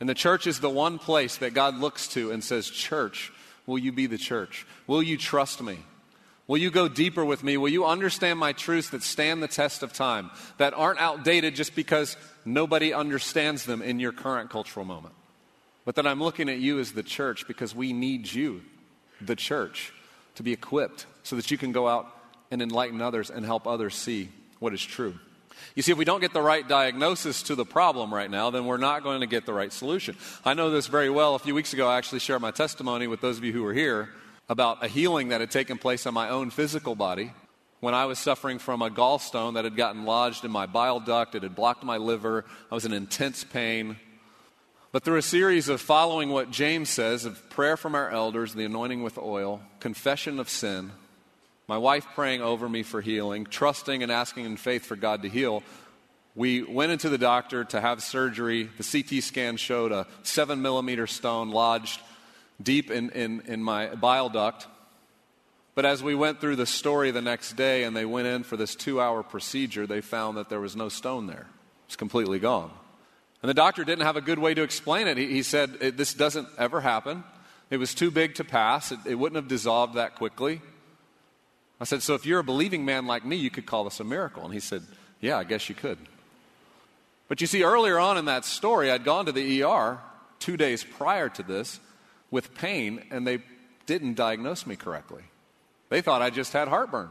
And 0.00 0.08
the 0.08 0.14
church 0.14 0.48
is 0.48 0.58
the 0.58 0.68
one 0.68 0.98
place 0.98 1.36
that 1.36 1.54
God 1.54 1.76
looks 1.76 2.08
to 2.08 2.32
and 2.32 2.42
says, 2.42 2.68
Church, 2.68 3.32
will 3.66 3.78
you 3.78 3.92
be 3.92 4.06
the 4.06 4.18
church? 4.18 4.66
Will 4.88 5.02
you 5.02 5.16
trust 5.16 5.62
me? 5.62 5.78
Will 6.52 6.58
you 6.58 6.70
go 6.70 6.86
deeper 6.86 7.24
with 7.24 7.42
me? 7.42 7.56
Will 7.56 7.70
you 7.70 7.86
understand 7.86 8.38
my 8.38 8.52
truths 8.52 8.90
that 8.90 9.02
stand 9.02 9.42
the 9.42 9.48
test 9.48 9.82
of 9.82 9.94
time, 9.94 10.30
that 10.58 10.74
aren't 10.74 11.00
outdated 11.00 11.54
just 11.54 11.74
because 11.74 12.14
nobody 12.44 12.92
understands 12.92 13.64
them 13.64 13.80
in 13.80 13.98
your 13.98 14.12
current 14.12 14.50
cultural 14.50 14.84
moment? 14.84 15.14
But 15.86 15.94
that 15.94 16.06
I'm 16.06 16.22
looking 16.22 16.50
at 16.50 16.58
you 16.58 16.78
as 16.78 16.92
the 16.92 17.02
church 17.02 17.48
because 17.48 17.74
we 17.74 17.94
need 17.94 18.30
you, 18.30 18.60
the 19.18 19.34
church, 19.34 19.94
to 20.34 20.42
be 20.42 20.52
equipped 20.52 21.06
so 21.22 21.36
that 21.36 21.50
you 21.50 21.56
can 21.56 21.72
go 21.72 21.88
out 21.88 22.14
and 22.50 22.60
enlighten 22.60 23.00
others 23.00 23.30
and 23.30 23.46
help 23.46 23.66
others 23.66 23.94
see 23.94 24.28
what 24.58 24.74
is 24.74 24.82
true. 24.82 25.14
You 25.74 25.82
see, 25.82 25.92
if 25.92 25.96
we 25.96 26.04
don't 26.04 26.20
get 26.20 26.34
the 26.34 26.42
right 26.42 26.68
diagnosis 26.68 27.44
to 27.44 27.54
the 27.54 27.64
problem 27.64 28.12
right 28.12 28.30
now, 28.30 28.50
then 28.50 28.66
we're 28.66 28.76
not 28.76 29.02
going 29.02 29.22
to 29.22 29.26
get 29.26 29.46
the 29.46 29.54
right 29.54 29.72
solution. 29.72 30.18
I 30.44 30.52
know 30.52 30.70
this 30.70 30.86
very 30.86 31.08
well. 31.08 31.34
A 31.34 31.38
few 31.38 31.54
weeks 31.54 31.72
ago, 31.72 31.88
I 31.88 31.96
actually 31.96 32.18
shared 32.18 32.42
my 32.42 32.50
testimony 32.50 33.06
with 33.06 33.22
those 33.22 33.38
of 33.38 33.44
you 33.44 33.54
who 33.54 33.62
were 33.62 33.72
here 33.72 34.10
about 34.52 34.84
a 34.84 34.86
healing 34.88 35.28
that 35.28 35.40
had 35.40 35.50
taken 35.50 35.78
place 35.78 36.06
on 36.06 36.12
my 36.12 36.28
own 36.28 36.50
physical 36.50 36.94
body 36.94 37.32
when 37.80 37.94
I 37.94 38.04
was 38.04 38.18
suffering 38.18 38.58
from 38.58 38.82
a 38.82 38.90
gallstone 38.90 39.54
that 39.54 39.64
had 39.64 39.76
gotten 39.76 40.04
lodged 40.04 40.44
in 40.44 40.50
my 40.50 40.66
bile 40.66 41.00
duct. 41.00 41.34
It 41.34 41.42
had 41.42 41.54
blocked 41.54 41.82
my 41.82 41.96
liver. 41.96 42.44
I 42.70 42.74
was 42.74 42.84
in 42.84 42.92
intense 42.92 43.44
pain. 43.44 43.96
But 44.92 45.04
through 45.04 45.16
a 45.16 45.22
series 45.22 45.70
of 45.70 45.80
following 45.80 46.28
what 46.28 46.50
James 46.50 46.90
says 46.90 47.24
of 47.24 47.48
prayer 47.48 47.78
from 47.78 47.94
our 47.94 48.10
elders, 48.10 48.52
the 48.52 48.66
anointing 48.66 49.02
with 49.02 49.16
oil, 49.16 49.62
confession 49.80 50.38
of 50.38 50.50
sin, 50.50 50.92
my 51.66 51.78
wife 51.78 52.06
praying 52.14 52.42
over 52.42 52.68
me 52.68 52.82
for 52.82 53.00
healing, 53.00 53.46
trusting 53.46 54.02
and 54.02 54.12
asking 54.12 54.44
in 54.44 54.58
faith 54.58 54.84
for 54.84 54.96
God 54.96 55.22
to 55.22 55.30
heal, 55.30 55.62
we 56.34 56.62
went 56.62 56.92
into 56.92 57.08
the 57.08 57.16
doctor 57.16 57.64
to 57.64 57.80
have 57.80 58.02
surgery. 58.02 58.68
The 58.76 59.02
CT 59.02 59.22
scan 59.22 59.56
showed 59.56 59.92
a 59.92 60.06
seven 60.24 60.60
millimeter 60.60 61.06
stone 61.06 61.52
lodged 61.52 62.02
deep 62.62 62.90
in, 62.90 63.10
in, 63.10 63.40
in 63.46 63.62
my 63.62 63.94
bile 63.94 64.28
duct. 64.28 64.66
But 65.74 65.86
as 65.86 66.02
we 66.02 66.14
went 66.14 66.40
through 66.40 66.56
the 66.56 66.66
story 66.66 67.10
the 67.10 67.22
next 67.22 67.54
day 67.54 67.84
and 67.84 67.96
they 67.96 68.04
went 68.04 68.26
in 68.26 68.42
for 68.42 68.56
this 68.56 68.74
two 68.74 69.00
hour 69.00 69.22
procedure, 69.22 69.86
they 69.86 70.00
found 70.00 70.36
that 70.36 70.48
there 70.48 70.60
was 70.60 70.76
no 70.76 70.88
stone 70.88 71.26
there. 71.26 71.46
It's 71.86 71.96
completely 71.96 72.38
gone. 72.38 72.70
And 73.42 73.48
the 73.48 73.54
doctor 73.54 73.84
didn't 73.84 74.04
have 74.04 74.16
a 74.16 74.20
good 74.20 74.38
way 74.38 74.54
to 74.54 74.62
explain 74.62 75.08
it. 75.08 75.16
He, 75.16 75.26
he 75.28 75.42
said, 75.42 75.72
This 75.96 76.14
doesn't 76.14 76.48
ever 76.58 76.80
happen. 76.80 77.24
It 77.70 77.78
was 77.78 77.94
too 77.94 78.10
big 78.10 78.34
to 78.36 78.44
pass, 78.44 78.92
it, 78.92 78.98
it 79.06 79.14
wouldn't 79.14 79.36
have 79.36 79.48
dissolved 79.48 79.94
that 79.94 80.14
quickly. 80.16 80.60
I 81.80 81.84
said, 81.84 82.02
So 82.02 82.14
if 82.14 82.26
you're 82.26 82.40
a 82.40 82.44
believing 82.44 82.84
man 82.84 83.06
like 83.06 83.24
me, 83.24 83.36
you 83.36 83.50
could 83.50 83.66
call 83.66 83.84
this 83.84 83.98
a 83.98 84.04
miracle. 84.04 84.44
And 84.44 84.52
he 84.52 84.60
said, 84.60 84.82
Yeah, 85.20 85.38
I 85.38 85.44
guess 85.44 85.68
you 85.68 85.74
could. 85.74 85.98
But 87.28 87.40
you 87.40 87.46
see, 87.46 87.64
earlier 87.64 87.98
on 87.98 88.18
in 88.18 88.26
that 88.26 88.44
story, 88.44 88.90
I'd 88.90 89.04
gone 89.04 89.26
to 89.26 89.32
the 89.32 89.62
ER 89.62 89.98
two 90.38 90.56
days 90.56 90.84
prior 90.84 91.28
to 91.30 91.42
this 91.42 91.80
with 92.32 92.54
pain, 92.56 93.04
and 93.12 93.24
they 93.24 93.38
didn't 93.86 94.14
diagnose 94.14 94.66
me 94.66 94.74
correctly. 94.74 95.22
They 95.90 96.00
thought 96.00 96.22
I 96.22 96.30
just 96.30 96.52
had 96.52 96.66
heartburn. 96.66 97.10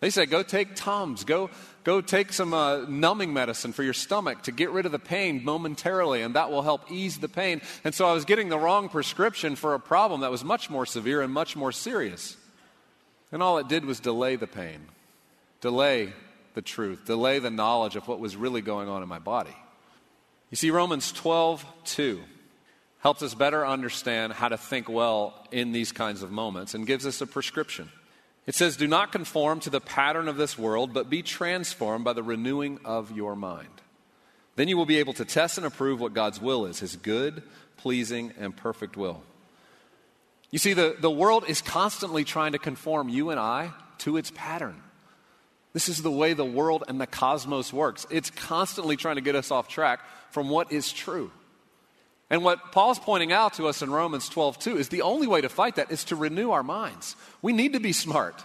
They 0.00 0.10
said, 0.10 0.30
go 0.30 0.42
take 0.42 0.74
Tums, 0.74 1.24
go, 1.24 1.48
go 1.84 2.00
take 2.00 2.32
some 2.32 2.52
uh, 2.52 2.78
numbing 2.88 3.32
medicine 3.32 3.72
for 3.72 3.84
your 3.84 3.92
stomach 3.92 4.42
to 4.42 4.52
get 4.52 4.70
rid 4.70 4.84
of 4.84 4.92
the 4.92 4.98
pain 4.98 5.44
momentarily, 5.44 6.22
and 6.22 6.34
that 6.34 6.50
will 6.50 6.62
help 6.62 6.90
ease 6.90 7.18
the 7.18 7.28
pain. 7.28 7.62
And 7.84 7.94
so 7.94 8.06
I 8.06 8.12
was 8.12 8.24
getting 8.24 8.48
the 8.48 8.58
wrong 8.58 8.88
prescription 8.88 9.56
for 9.56 9.74
a 9.74 9.80
problem 9.80 10.20
that 10.20 10.30
was 10.30 10.44
much 10.44 10.68
more 10.68 10.86
severe 10.86 11.22
and 11.22 11.32
much 11.32 11.54
more 11.54 11.72
serious. 11.72 12.36
And 13.30 13.42
all 13.42 13.58
it 13.58 13.68
did 13.68 13.84
was 13.84 14.00
delay 14.00 14.34
the 14.36 14.48
pain, 14.48 14.80
delay 15.60 16.12
the 16.54 16.62
truth, 16.62 17.06
delay 17.06 17.38
the 17.38 17.50
knowledge 17.50 17.96
of 17.96 18.08
what 18.08 18.18
was 18.18 18.36
really 18.36 18.60
going 18.60 18.88
on 18.88 19.02
in 19.02 19.08
my 19.08 19.20
body. 19.20 19.56
You 20.50 20.56
see, 20.56 20.70
Romans 20.70 21.12
12, 21.12 21.64
2 21.84 22.20
helps 23.02 23.22
us 23.22 23.34
better 23.34 23.66
understand 23.66 24.32
how 24.32 24.48
to 24.48 24.56
think 24.56 24.88
well 24.88 25.34
in 25.50 25.72
these 25.72 25.90
kinds 25.90 26.22
of 26.22 26.30
moments 26.30 26.72
and 26.72 26.86
gives 26.86 27.04
us 27.04 27.20
a 27.20 27.26
prescription. 27.26 27.90
It 28.46 28.54
says, 28.54 28.76
Do 28.76 28.86
not 28.86 29.10
conform 29.10 29.60
to 29.60 29.70
the 29.70 29.80
pattern 29.80 30.28
of 30.28 30.36
this 30.36 30.56
world, 30.56 30.94
but 30.94 31.10
be 31.10 31.22
transformed 31.22 32.04
by 32.04 32.12
the 32.12 32.22
renewing 32.22 32.78
of 32.84 33.10
your 33.10 33.34
mind. 33.34 33.68
Then 34.54 34.68
you 34.68 34.76
will 34.76 34.86
be 34.86 34.98
able 34.98 35.14
to 35.14 35.24
test 35.24 35.58
and 35.58 35.66
approve 35.66 36.00
what 36.00 36.14
God's 36.14 36.40
will 36.40 36.64
is, 36.66 36.78
his 36.78 36.94
good, 36.96 37.42
pleasing, 37.76 38.32
and 38.38 38.56
perfect 38.56 38.96
will. 38.96 39.22
You 40.52 40.60
see, 40.60 40.72
the, 40.72 40.96
the 40.98 41.10
world 41.10 41.44
is 41.48 41.60
constantly 41.60 42.24
trying 42.24 42.52
to 42.52 42.58
conform 42.58 43.08
you 43.08 43.30
and 43.30 43.40
I 43.40 43.72
to 43.98 44.16
its 44.16 44.30
pattern. 44.32 44.80
This 45.72 45.88
is 45.88 46.02
the 46.02 46.10
way 46.10 46.34
the 46.34 46.44
world 46.44 46.84
and 46.86 47.00
the 47.00 47.06
cosmos 47.06 47.72
works. 47.72 48.06
It's 48.10 48.30
constantly 48.30 48.96
trying 48.96 49.16
to 49.16 49.22
get 49.22 49.34
us 49.34 49.50
off 49.50 49.66
track 49.66 50.00
from 50.30 50.50
what 50.50 50.70
is 50.70 50.92
true. 50.92 51.32
And 52.32 52.42
what 52.42 52.72
Paul's 52.72 52.98
pointing 52.98 53.30
out 53.30 53.52
to 53.54 53.68
us 53.68 53.82
in 53.82 53.90
Romans 53.90 54.26
12, 54.30 54.58
2 54.58 54.78
is 54.78 54.88
the 54.88 55.02
only 55.02 55.26
way 55.26 55.42
to 55.42 55.50
fight 55.50 55.76
that 55.76 55.92
is 55.92 56.04
to 56.04 56.16
renew 56.16 56.50
our 56.50 56.62
minds. 56.62 57.14
We 57.42 57.52
need 57.52 57.74
to 57.74 57.78
be 57.78 57.92
smart. 57.92 58.42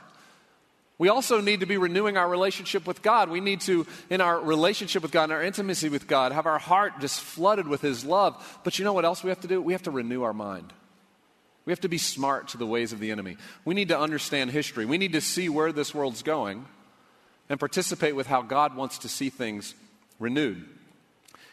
We 0.98 1.08
also 1.08 1.40
need 1.40 1.62
to 1.62 1.66
be 1.66 1.78
renewing 1.78 2.18
our 2.18 2.28
relationship 2.28 2.86
with 2.86 3.02
God. 3.02 3.30
We 3.30 3.40
need 3.40 3.62
to, 3.62 3.88
in 4.10 4.20
our 4.20 4.42
relationship 4.42 5.04
with 5.04 5.14
God, 5.14 5.26
in 5.26 5.32
our 5.32 5.42
intimacy 5.42 5.88
with 5.88 6.06
God, 6.06 6.34
have 6.34 6.48
our 6.48 6.60
heart 6.60 7.00
just 7.00 7.22
flooded 7.22 7.66
with 7.66 7.80
His 7.80 8.04
love. 8.04 8.60
But 8.66 8.78
you 8.78 8.84
know 8.84 8.92
what 8.92 9.06
else 9.06 9.24
we 9.24 9.30
have 9.30 9.40
to 9.40 9.48
do? 9.48 9.62
We 9.62 9.72
have 9.72 9.84
to 9.84 9.92
renew 9.92 10.24
our 10.24 10.34
mind. 10.34 10.74
We 11.64 11.72
have 11.72 11.82
to 11.82 11.90
be 11.90 11.98
smart 11.98 12.50
to 12.50 12.58
the 12.58 12.68
ways 12.68 12.92
of 12.92 13.00
the 13.00 13.12
enemy. 13.12 13.38
We 13.64 13.74
need 13.74 13.88
to 13.88 13.98
understand 13.98 14.52
history. 14.52 14.84
We 14.86 14.98
need 14.98 15.14
to 15.14 15.22
see 15.22 15.48
where 15.48 15.72
this 15.72 15.96
world's 15.96 16.24
going 16.24 16.66
and 17.48 17.58
participate 17.58 18.18
with 18.18 18.28
how 18.28 18.42
God 18.42 18.76
wants 18.76 18.98
to 19.00 19.08
see 19.08 19.30
things 19.30 19.76
renewed. 20.20 20.77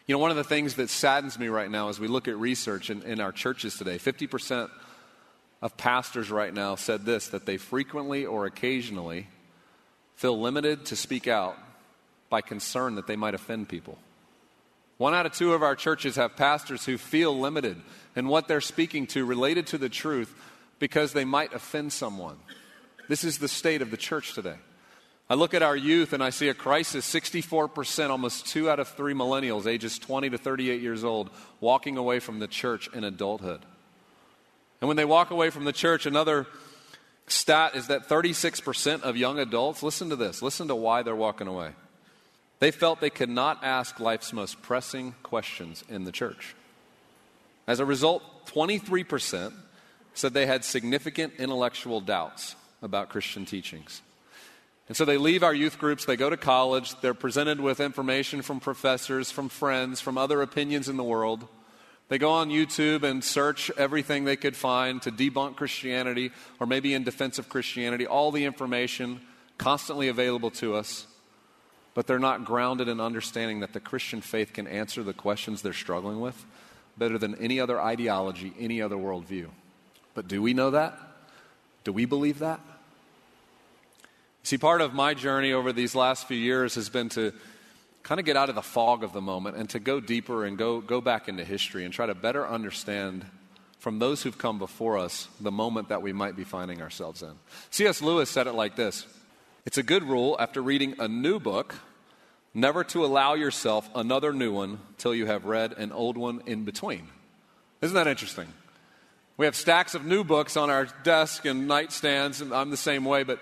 You 0.07 0.15
know, 0.15 0.19
one 0.19 0.31
of 0.31 0.37
the 0.37 0.45
things 0.45 0.75
that 0.75 0.91
saddens 0.91 1.39
me 1.39 1.49
right 1.49 1.71
now 1.71 1.89
as 1.89 1.99
we 1.99 2.09
look 2.09 2.29
at 2.29 2.37
research 2.37 2.91
in, 2.91 3.03
in 3.03 3.21
our 3.21 3.33
churches 3.33 3.79
today 3.79 3.97
50% 3.97 4.71
of 5.63 5.77
pastors 5.79 6.31
right 6.31 6.53
now 6.53 6.75
said 6.75 7.07
this 7.07 7.29
that 7.29 7.47
they 7.47 7.57
frequently 7.57 8.27
or 8.27 8.45
occasionally 8.45 9.29
feel 10.15 10.39
limited 10.39 10.85
to 10.87 10.97
speak 10.97 11.27
out 11.27 11.57
by 12.29 12.43
concern 12.43 12.97
that 12.97 13.07
they 13.07 13.17
might 13.17 13.35
offend 13.35 13.69
people. 13.69 13.99
One 14.99 15.15
out 15.15 15.25
of 15.25 15.33
two 15.33 15.55
of 15.55 15.63
our 15.63 15.75
churches 15.75 16.17
have 16.17 16.37
pastors 16.37 16.85
who 16.85 16.99
feel 16.99 17.39
limited 17.39 17.81
in 18.15 18.29
what 18.29 18.47
they're 18.47 18.61
speaking 18.61 19.07
to 19.09 19.25
related 19.25 19.67
to 19.69 19.79
the 19.79 19.89
truth 19.89 20.33
because 20.79 21.15
they 21.15 21.25
might 21.25 21.55
offend 21.55 21.93
someone. 21.95 22.37
This 23.09 23.25
is 23.25 23.39
the 23.39 23.49
state 23.49 23.81
of 23.81 23.91
the 23.91 23.97
church 23.97 24.35
today. 24.35 24.57
I 25.29 25.35
look 25.35 25.55
at 25.55 25.63
our 25.63 25.77
youth 25.77 26.13
and 26.13 26.23
I 26.23 26.31
see 26.31 26.49
a 26.49 26.55
crisis 26.55 27.11
64%, 27.13 28.11
almost 28.11 28.47
two 28.47 28.69
out 28.69 28.79
of 28.79 28.89
three 28.89 29.15
millennials, 29.15 29.67
ages 29.67 29.99
20 29.99 30.31
to 30.31 30.39
38 30.39 30.83
years 30.83 31.03
old, 31.03 31.31
walking 31.61 31.97
away 31.97 32.21
from 32.21 32.41
the 32.41 32.47
church 32.47 32.89
in 32.93 33.05
adulthood. 33.05 33.61
And 34.81 34.89
when 34.89 34.99
they 34.99 35.07
walk 35.07 35.31
away 35.31 35.49
from 35.49 35.65
the 35.65 35.73
church, 35.73 36.05
another 36.05 36.47
stat 37.27 37.75
is 37.75 37.87
that 37.87 38.07
36% 38.07 39.01
of 39.01 39.17
young 39.17 39.39
adults, 39.39 39.83
listen 39.83 40.11
to 40.11 40.17
this, 40.17 40.43
listen 40.43 40.69
to 40.69 40.75
why 40.75 41.03
they're 41.03 41.17
walking 41.17 41.47
away. 41.47 41.71
They 42.59 42.71
felt 42.71 43.01
they 43.01 43.11
could 43.11 43.31
not 43.31 43.65
ask 43.65 43.99
life's 44.01 44.33
most 44.33 44.61
pressing 44.61 45.15
questions 45.23 45.85
in 45.89 46.05
the 46.05 46.13
church. 46.13 46.55
As 47.67 47.81
a 47.81 47.87
result, 47.87 48.23
23% 48.47 49.55
said 50.13 50.35
they 50.35 50.47
had 50.47 50.65
significant 50.65 51.35
intellectual 51.39 52.01
doubts 52.03 52.57
about 52.83 53.09
Christian 53.09 53.47
teachings. 53.47 54.03
And 54.87 54.97
so 54.97 55.05
they 55.05 55.17
leave 55.17 55.43
our 55.43 55.55
youth 55.55 55.79
groups, 55.79 56.05
they 56.05 56.17
go 56.17 56.29
to 56.29 56.37
college, 56.37 56.95
they're 57.01 57.15
presented 57.15 57.59
with 57.59 57.81
information 57.81 58.43
from 58.43 58.61
professors, 58.61 59.31
from 59.31 59.49
friends, 59.49 60.01
from 60.01 60.19
other 60.19 60.43
opinions 60.43 60.89
in 60.89 60.97
the 60.97 61.05
world. 61.05 61.49
They 62.09 62.19
go 62.19 62.31
on 62.31 62.51
YouTube 62.51 63.03
and 63.03 63.25
search 63.25 63.71
everything 63.79 64.25
they 64.25 64.37
could 64.37 64.57
find 64.57 65.01
to 65.03 65.11
debunk 65.11 65.57
Christianity 65.57 66.33
or 66.61 66.67
maybe 66.67 66.93
in 66.93 67.03
defense 67.03 67.39
of 67.39 67.49
Christianity, 67.49 68.07
all 68.07 68.31
the 68.31 68.45
information 68.45 69.23
constantly 69.57 70.09
available 70.09 70.51
to 70.51 70.75
us. 70.75 71.07
But 71.95 72.07
they're 72.07 72.19
not 72.19 72.45
grounded 72.45 72.89
in 72.89 73.01
understanding 73.01 73.61
that 73.61 73.73
the 73.73 73.81
Christian 73.81 74.21
faith 74.21 74.53
can 74.53 74.67
answer 74.67 75.03
the 75.03 75.15
questions 75.15 75.63
they're 75.63 75.73
struggling 75.73 76.21
with 76.21 76.45
better 76.99 77.19
than 77.19 77.35
any 77.37 77.59
other 77.59 77.81
ideology, 77.81 78.53
any 78.59 78.83
other 78.83 78.97
worldview. 78.97 79.49
But 80.15 80.29
do 80.29 80.43
we 80.43 80.55
know 80.55 80.71
that? 80.73 80.99
Do 81.85 81.93
we 81.93 82.05
believe 82.05 82.41
that? 82.41 82.61
See, 84.45 84.59
part 84.59 84.83
of 84.83 84.93
my 84.93 85.15
journey 85.15 85.55
over 85.55 85.73
these 85.73 85.95
last 85.95 86.29
few 86.29 86.37
years 86.37 86.75
has 86.75 86.91
been 86.91 87.09
to 87.11 87.33
kind 88.03 88.21
of 88.21 88.27
get 88.27 88.37
out 88.37 88.51
of 88.51 88.55
the 88.55 88.63
fog 88.63 89.03
of 89.03 89.15
the 89.15 89.23
moment 89.23 89.57
and 89.57 89.71
to 89.71 89.81
go 89.81 90.01
deeper 90.01 90.45
and 90.45 90.59
go, 90.59 90.83
go 90.83 91.01
back 91.01 91.29
into 91.29 91.43
history 91.43 91.87
and 91.87 91.95
try 91.95 92.05
to 92.05 92.15
better 92.15 92.47
understand 92.47 93.25
from 93.79 93.99
those 93.99 94.23
who've 94.23 94.37
come 94.37 94.59
before 94.59 94.99
us 94.99 95.29
the 95.41 95.51
moment 95.51 95.89
that 95.89 96.03
we 96.03 96.13
might 96.13 96.37
be 96.37 96.45
finding 96.45 96.83
ourselves 96.83 97.23
in. 97.23 97.33
C.S. 97.71 98.03
Lewis 98.03 98.29
said 98.29 98.47
it 98.47 98.53
like 98.53 98.77
this 98.77 99.07
It's 99.65 99.79
a 99.79 99.83
good 99.83 100.03
rule 100.03 100.37
after 100.39 100.61
reading 100.61 100.95
a 100.99 101.09
new 101.09 101.41
book 101.41 101.75
never 102.53 102.85
to 102.85 103.03
allow 103.03 103.33
yourself 103.33 103.89
another 103.95 104.35
new 104.35 104.53
one 104.53 104.79
till 104.99 105.15
you 105.15 105.25
have 105.25 105.47
read 105.47 105.73
an 105.73 105.91
old 105.91 106.19
one 106.19 106.43
in 106.45 106.65
between. 106.65 107.09
Isn't 107.81 107.95
that 107.95 108.09
interesting? 108.09 108.49
We 109.39 109.47
have 109.47 109.57
stacks 109.57 109.95
of 109.95 110.05
new 110.05 110.23
books 110.23 110.59
on 110.59 110.69
our 110.69 110.87
desk 111.03 111.47
and 111.47 111.67
nightstands, 111.67 112.43
and 112.43 112.53
I'm 112.53 112.69
the 112.69 112.77
same 112.77 113.07
way, 113.07 113.23
but 113.23 113.41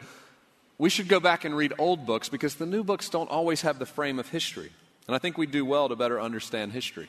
we 0.83 0.91
should 0.91 1.07
go 1.07 1.21
back 1.21 1.45
and 1.45 1.57
read 1.57 1.73
old 1.79 2.07
books 2.07 2.29
because 2.29 2.57
the 2.57 2.67
new 2.67 2.83
books 2.83 3.09
don't 3.09 3.31
always 3.31 3.61
have 3.61 3.79
the 3.79 3.87
frame 3.87 4.19
of 4.19 4.29
history. 4.31 4.73
And 5.07 5.15
I 5.15 5.21
think 5.21 5.39
we 5.39 5.47
do 5.47 5.65
well 5.65 5.89
to 5.89 5.95
better 5.95 6.21
understand 6.21 6.73
history. 6.73 7.09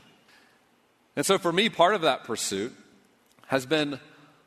And 1.15 1.25
so 1.25 1.39
for 1.39 1.51
me, 1.51 1.69
part 1.69 1.95
of 1.95 2.01
that 2.01 2.23
pursuit 2.23 2.71
has 3.47 3.65
been 3.65 3.99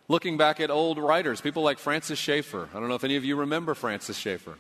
looking 0.07 0.37
back 0.37 0.61
at 0.61 0.71
old 0.71 0.97
writers, 0.97 1.41
people 1.41 1.65
like 1.65 1.81
Francis 1.81 2.21
Schaeffer. 2.21 2.69
I 2.73 2.79
don't 2.79 2.89
know 2.89 2.95
if 2.95 3.03
any 3.03 3.17
of 3.17 3.25
you 3.25 3.35
remember 3.35 3.75
Francis 3.75 4.17
Schaeffer. 4.17 4.55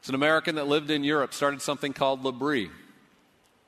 He's 0.00 0.08
an 0.08 0.14
American 0.14 0.54
that 0.54 0.68
lived 0.68 0.92
in 0.92 1.02
Europe, 1.02 1.34
started 1.34 1.60
something 1.60 1.92
called 1.92 2.24
L'Abri. 2.24 2.70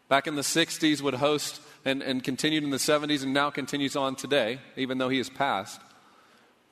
Back 0.09 0.29
in 0.29 0.37
the 0.37 0.42
60s, 0.42 1.03
would 1.03 1.14
host 1.14 1.61
and, 1.85 2.01
and 2.01 2.22
continued 2.22 2.62
in 2.62 2.70
the 2.70 2.77
70s 2.77 3.24
and 3.24 3.35
now 3.35 3.51
continues 3.51 3.96
on 3.96 4.14
today, 4.14 4.61
even 4.77 4.98
though 4.98 5.09
he 5.09 5.18
has 5.18 5.29
passed, 5.29 5.81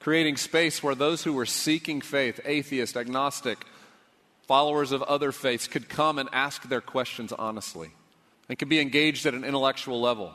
creating 0.01 0.37
space 0.37 0.83
where 0.83 0.95
those 0.95 1.25
who 1.25 1.33
were 1.33 1.47
seeking 1.47 2.01
faith, 2.01 2.41
atheist, 2.45 2.97
agnostic, 2.97 3.65
followers 4.47 4.93
of 4.93 5.03
other 5.03 5.33
faiths, 5.33 5.67
could 5.67 5.89
come 5.89 6.19
and 6.19 6.29
ask 6.33 6.69
their 6.69 6.81
questions 6.81 7.33
honestly 7.33 7.91
and 8.49 8.59
could 8.59 8.69
be 8.69 8.81
engaged 8.81 9.27
at 9.27 9.35
an 9.35 9.45
intellectual 9.45 10.01
level. 10.01 10.33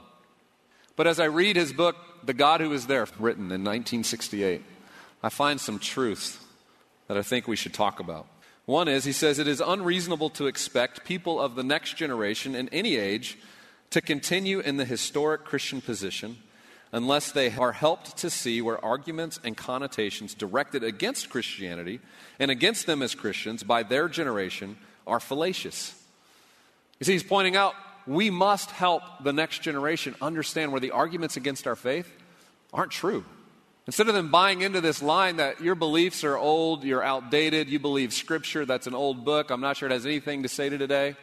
But 0.96 1.08
as 1.08 1.20
I 1.20 1.26
read 1.26 1.56
his 1.56 1.74
book, 1.74 1.96
The 2.26 2.34
God 2.34 2.62
Who 2.62 2.74
Is 2.74 2.88
There, 2.88 3.08
written 3.18 3.46
in 3.46 3.64
1968, 3.64 4.62
I 5.24 5.30
find 5.30 5.60
some 5.60 5.80
truths 5.80 6.40
that 7.08 7.18
I 7.18 7.22
think 7.22 7.48
we 7.48 7.56
should 7.56 7.74
talk 7.74 8.00
about. 8.00 8.28
One 8.66 8.88
is, 8.88 9.06
he 9.06 9.12
says, 9.12 9.40
it 9.40 9.48
is 9.48 9.62
unreasonable 9.62 10.30
to 10.32 10.48
expect 10.48 11.06
people 11.06 11.40
of 11.40 11.56
the 11.56 11.64
next 11.64 11.98
generation 11.98 12.56
in 12.56 12.70
any 12.70 12.96
age 12.96 13.38
to 13.90 14.02
continue 14.02 14.60
in 14.60 14.78
the 14.78 14.86
historic 14.86 15.44
Christian 15.44 15.82
position 15.82 16.38
unless 16.92 17.32
they 17.32 17.54
are 17.56 17.72
helped 17.72 18.18
to 18.18 18.30
see 18.30 18.62
where 18.62 18.84
arguments 18.84 19.40
and 19.44 19.56
connotations 19.56 20.34
directed 20.34 20.84
against 20.84 21.30
Christianity 21.30 22.00
and 22.40 22.52
against 22.52 22.86
them 22.86 23.02
as 23.02 23.16
Christians 23.16 23.64
by 23.64 23.84
their 23.84 24.10
generation 24.10 24.78
are 25.08 25.20
fallacious. 25.20 25.94
You 27.00 27.06
see, 27.06 27.14
he's 27.14 27.24
pointing 27.24 27.56
out 27.56 27.74
we 28.06 28.30
must 28.30 28.72
help 28.72 29.04
the 29.24 29.34
next 29.34 29.62
generation 29.62 30.16
understand 30.22 30.72
where 30.72 30.82
the 30.82 30.92
arguments 30.92 31.38
against 31.38 31.68
our 31.68 31.76
faith 31.76 32.12
aren't 32.74 32.92
true. 32.92 33.24
Instead 33.88 34.08
of 34.08 34.14
them 34.14 34.30
buying 34.30 34.62
into 34.62 34.82
this 34.82 35.02
line 35.02 35.38
that 35.38 35.62
your 35.62 35.76
beliefs 35.76 36.24
are 36.24 36.38
old, 36.38 36.84
you're 36.84 37.04
outdated, 37.04 37.68
you 37.68 37.80
believe 37.80 38.14
scripture, 38.14 38.66
that's 38.66 38.88
an 38.88 38.94
old 38.94 39.26
book, 39.26 39.50
I'm 39.50 39.62
not 39.62 39.78
sure 39.78 39.90
it 39.90 39.92
has 39.92 40.06
anything 40.06 40.44
to 40.44 40.50
say 40.50 40.70
to 40.70 40.78
today. 40.78 41.16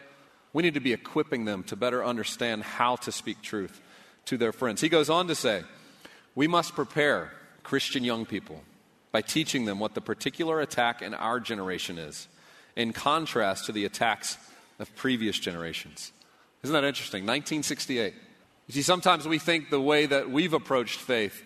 We 0.52 0.62
need 0.62 0.74
to 0.74 0.80
be 0.80 0.92
equipping 0.92 1.44
them 1.44 1.62
to 1.64 1.76
better 1.76 2.04
understand 2.04 2.62
how 2.62 2.96
to 2.96 3.12
speak 3.12 3.42
truth 3.42 3.80
to 4.28 4.38
their 4.38 4.52
friends. 4.52 4.80
He 4.80 4.88
goes 4.88 5.10
on 5.10 5.28
to 5.28 5.34
say, 5.34 5.62
We 6.34 6.46
must 6.46 6.74
prepare 6.74 7.32
Christian 7.62 8.04
young 8.04 8.26
people 8.26 8.62
by 9.10 9.22
teaching 9.22 9.64
them 9.64 9.78
what 9.78 9.94
the 9.94 10.00
particular 10.00 10.60
attack 10.60 11.02
in 11.02 11.14
our 11.14 11.40
generation 11.40 11.98
is, 11.98 12.28
in 12.76 12.92
contrast 12.92 13.66
to 13.66 13.72
the 13.72 13.84
attacks 13.84 14.36
of 14.78 14.94
previous 14.96 15.38
generations. 15.38 16.12
Isn't 16.62 16.74
that 16.74 16.84
interesting? 16.84 17.22
1968. 17.22 18.14
You 18.66 18.74
see, 18.74 18.82
sometimes 18.82 19.26
we 19.26 19.38
think 19.38 19.70
the 19.70 19.80
way 19.80 20.06
that 20.06 20.30
we've 20.30 20.52
approached 20.52 21.00
faith 21.00 21.42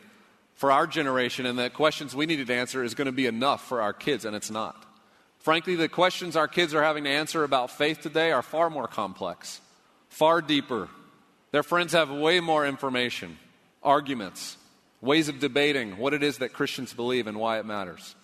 for 0.55 0.73
our 0.73 0.87
generation 0.87 1.47
and 1.47 1.59
the 1.59 1.71
questions 1.71 2.14
we 2.14 2.27
needed 2.27 2.49
to 2.49 2.55
answer 2.55 2.83
is 2.83 2.95
going 2.95 3.07
to 3.07 3.12
be 3.12 3.27
enough 3.27 3.66
for 3.66 3.81
our 3.81 3.92
kids, 3.92 4.25
and 4.25 4.35
it's 4.35 4.51
not. 4.51 4.85
Frankly, 5.38 5.75
the 5.77 5.88
questions 5.88 6.37
our 6.37 6.49
kids 6.49 6.75
are 6.75 6.83
having 6.83 7.05
to 7.05 7.11
answer 7.11 7.45
about 7.45 7.71
faith 7.71 8.01
today 8.01 8.33
are 8.33 8.42
far 8.42 8.71
more 8.71 8.87
complex, 8.87 9.61
far 10.09 10.40
deeper. 10.40 10.88
Their 11.53 11.62
friends 11.62 11.93
have 11.93 12.11
way 12.11 12.41
more 12.41 12.67
information, 12.67 13.38
arguments, 13.83 14.57
ways 15.01 15.29
of 15.29 15.38
debating 15.38 15.99
what 15.99 16.15
it 16.15 16.23
is 16.23 16.38
that 16.38 16.53
Christians 16.53 16.93
believe 16.93 17.27
and 17.27 17.38
why 17.38 17.59
it 17.59 17.67
matters. 17.67 18.15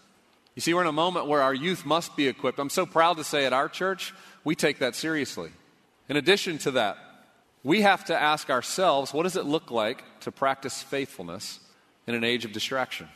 You 0.55 0.63
see, 0.63 0.75
we're 0.75 0.81
in 0.81 0.89
a 0.89 0.93
moment 0.93 1.27
where 1.27 1.43
our 1.43 1.55
youth 1.55 1.87
must 1.87 2.17
be 2.17 2.27
equipped. 2.27 2.59
I'm 2.59 2.71
so 2.71 2.87
proud 2.87 3.19
to 3.19 3.25
say 3.25 3.45
at 3.45 3.53
our 3.53 3.69
church, 3.69 4.13
we 4.45 4.55
take 4.55 4.79
that 4.81 4.97
seriously. 4.97 5.51
In 6.09 6.17
addition 6.17 6.59
to 6.59 6.73
that, 6.73 6.97
we 7.63 7.83
have 7.83 8.07
to 8.07 8.21
ask 8.21 8.51
ourselves 8.51 9.13
what 9.13 9.25
does 9.25 9.37
it 9.37 9.45
look 9.45 9.71
like 9.71 10.03
to 10.21 10.33
practice 10.33 10.83
faithfulness 10.83 11.61
in 12.07 12.15
an 12.15 12.25
age 12.25 12.45
of 12.45 12.53
distraction? 12.53 13.09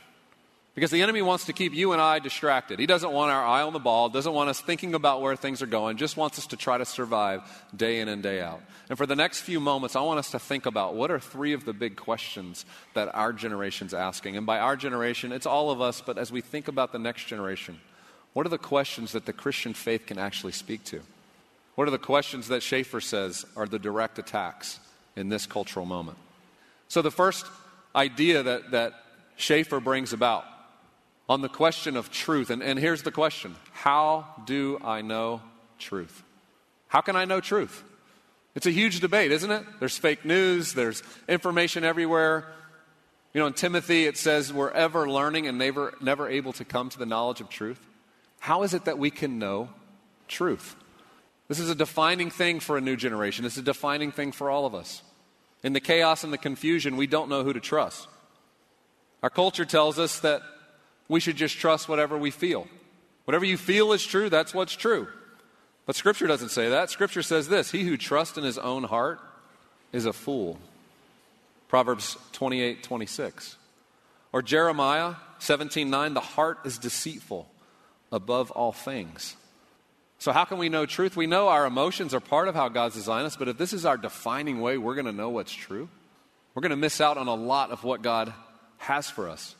Because 0.75 0.89
the 0.89 1.03
enemy 1.03 1.21
wants 1.21 1.45
to 1.45 1.53
keep 1.53 1.75
you 1.75 1.91
and 1.91 2.01
I 2.01 2.17
distracted. 2.17 2.79
He 2.79 2.87
doesn't 2.87 3.11
want 3.11 3.31
our 3.31 3.45
eye 3.45 3.61
on 3.61 3.73
the 3.73 3.79
ball, 3.79 4.09
doesn't 4.09 4.33
want 4.33 4.49
us 4.49 4.59
thinking 4.59 4.95
about 4.95 5.21
where 5.21 5.35
things 5.35 5.61
are 5.61 5.67
going, 5.67 5.97
just 5.97 6.17
wants 6.17 6.39
us 6.39 6.47
to 6.47 6.57
try 6.57 6.79
to 6.79 6.85
survive 6.85 7.41
day 7.75 7.99
in 7.99 8.07
and 8.07 8.23
day 8.23 8.41
out. 8.41 8.59
And 8.89 8.97
for 8.97 9.05
the 9.05 9.15
next 9.15 9.41
few 9.41 9.59
moments, 9.59 9.95
I 9.95 10.01
want 10.01 10.17
us 10.17 10.31
to 10.31 10.39
think 10.39 10.65
about 10.65 10.95
what 10.95 11.11
are 11.11 11.19
three 11.19 11.53
of 11.53 11.63
the 11.65 11.73
big 11.73 11.95
questions 11.95 12.65
that 12.95 13.13
our 13.13 13.31
generation's 13.33 13.93
asking. 13.93 14.35
And 14.35 14.47
by 14.47 14.57
our 14.57 14.75
generation, 14.75 15.31
it's 15.31 15.45
all 15.45 15.69
of 15.69 15.79
us, 15.79 16.01
but 16.01 16.17
as 16.17 16.31
we 16.31 16.41
think 16.41 16.67
about 16.67 16.91
the 16.91 16.99
next 16.99 17.25
generation, 17.25 17.79
what 18.33 18.47
are 18.47 18.49
the 18.49 18.57
questions 18.57 19.11
that 19.11 19.27
the 19.27 19.33
Christian 19.33 19.75
faith 19.75 20.07
can 20.07 20.17
actually 20.17 20.53
speak 20.53 20.83
to? 20.85 21.01
What 21.75 21.87
are 21.87 21.91
the 21.91 21.99
questions 21.99 22.47
that 22.47 22.63
Schaeffer 22.63 22.99
says 22.99 23.45
are 23.55 23.67
the 23.67 23.79
direct 23.79 24.17
attacks 24.17 24.79
in 25.15 25.29
this 25.29 25.45
cultural 25.45 25.85
moment? 25.85 26.17
So 26.87 27.03
the 27.03 27.11
first 27.11 27.45
idea 27.95 28.41
that, 28.41 28.71
that 28.71 28.93
Schaeffer 29.35 29.79
brings 29.79 30.13
about 30.13 30.45
on 31.29 31.41
the 31.41 31.49
question 31.49 31.95
of 31.95 32.11
truth. 32.11 32.49
And, 32.49 32.61
and 32.61 32.77
here's 32.77 33.03
the 33.03 33.11
question 33.11 33.55
How 33.71 34.25
do 34.45 34.79
I 34.83 35.01
know 35.01 35.41
truth? 35.79 36.23
How 36.87 37.01
can 37.01 37.15
I 37.15 37.25
know 37.25 37.39
truth? 37.39 37.83
It's 38.55 38.67
a 38.67 38.71
huge 38.71 38.99
debate, 38.99 39.31
isn't 39.31 39.49
it? 39.49 39.63
There's 39.79 39.97
fake 39.97 40.25
news, 40.25 40.73
there's 40.73 41.01
information 41.27 41.83
everywhere. 41.83 42.53
You 43.33 43.41
know, 43.41 43.47
in 43.47 43.53
Timothy, 43.53 44.05
it 44.05 44.15
says 44.15 44.53
we're 44.53 44.69
ever 44.69 45.09
learning 45.09 45.47
and 45.47 45.57
never, 45.57 45.95
never 45.99 46.29
able 46.29 46.53
to 46.53 46.65
come 46.65 46.89
to 46.89 46.99
the 46.99 47.05
knowledge 47.07 47.41
of 47.41 47.49
truth. 47.49 47.79
How 48.39 48.61
is 48.61 48.75
it 48.75 48.85
that 48.85 48.99
we 48.99 49.09
can 49.09 49.39
know 49.39 49.69
truth? 50.27 50.75
This 51.47 51.59
is 51.59 51.69
a 51.69 51.75
defining 51.75 52.29
thing 52.29 52.59
for 52.59 52.77
a 52.77 52.81
new 52.81 52.95
generation. 52.95 53.43
It's 53.43 53.57
a 53.57 53.63
defining 53.63 54.11
thing 54.11 54.33
for 54.33 54.51
all 54.51 54.67
of 54.67 54.75
us. 54.75 55.01
In 55.63 55.73
the 55.73 55.79
chaos 55.79 56.23
and 56.23 56.31
the 56.31 56.37
confusion, 56.37 56.95
we 56.95 57.07
don't 57.07 57.29
know 57.29 57.43
who 57.43 57.53
to 57.53 57.59
trust. 57.59 58.07
Our 59.23 59.31
culture 59.31 59.65
tells 59.65 59.97
us 59.97 60.19
that 60.19 60.43
we 61.07 61.19
should 61.19 61.35
just 61.35 61.57
trust 61.57 61.89
whatever 61.89 62.17
we 62.17 62.31
feel. 62.31 62.67
Whatever 63.25 63.45
you 63.45 63.57
feel 63.57 63.93
is 63.93 64.05
true, 64.05 64.29
that's 64.29 64.53
what's 64.53 64.73
true. 64.73 65.07
But 65.85 65.95
Scripture 65.95 66.27
doesn't 66.27 66.49
say 66.49 66.69
that. 66.69 66.89
Scripture 66.89 67.23
says 67.23 67.47
this 67.47 67.71
He 67.71 67.83
who 67.83 67.97
trusts 67.97 68.37
in 68.37 68.43
his 68.43 68.57
own 68.57 68.83
heart 68.83 69.19
is 69.91 70.05
a 70.05 70.13
fool. 70.13 70.59
Proverbs 71.67 72.17
28 72.33 72.83
26. 72.83 73.57
Or 74.31 74.41
Jeremiah 74.41 75.15
17 75.39 75.89
9, 75.89 76.13
the 76.13 76.19
heart 76.19 76.59
is 76.65 76.77
deceitful 76.77 77.47
above 78.11 78.51
all 78.51 78.71
things. 78.71 79.35
So, 80.19 80.31
how 80.31 80.45
can 80.45 80.57
we 80.57 80.69
know 80.69 80.85
truth? 80.85 81.17
We 81.17 81.27
know 81.27 81.49
our 81.49 81.65
emotions 81.65 82.13
are 82.13 82.21
part 82.21 82.47
of 82.47 82.55
how 82.55 82.69
God's 82.69 82.95
designed 82.95 83.25
us, 83.25 83.35
but 83.35 83.49
if 83.49 83.57
this 83.57 83.73
is 83.73 83.85
our 83.85 83.97
defining 83.97 84.61
way, 84.61 84.77
we're 84.77 84.95
going 84.95 85.05
to 85.05 85.11
know 85.11 85.29
what's 85.29 85.51
true. 85.51 85.89
We're 86.55 86.61
going 86.61 86.69
to 86.69 86.77
miss 86.77 87.01
out 87.01 87.17
on 87.17 87.27
a 87.27 87.33
lot 87.33 87.71
of 87.71 87.83
what 87.83 88.01
God 88.01 88.33
has 88.77 89.09
for 89.09 89.27
us. 89.27 89.55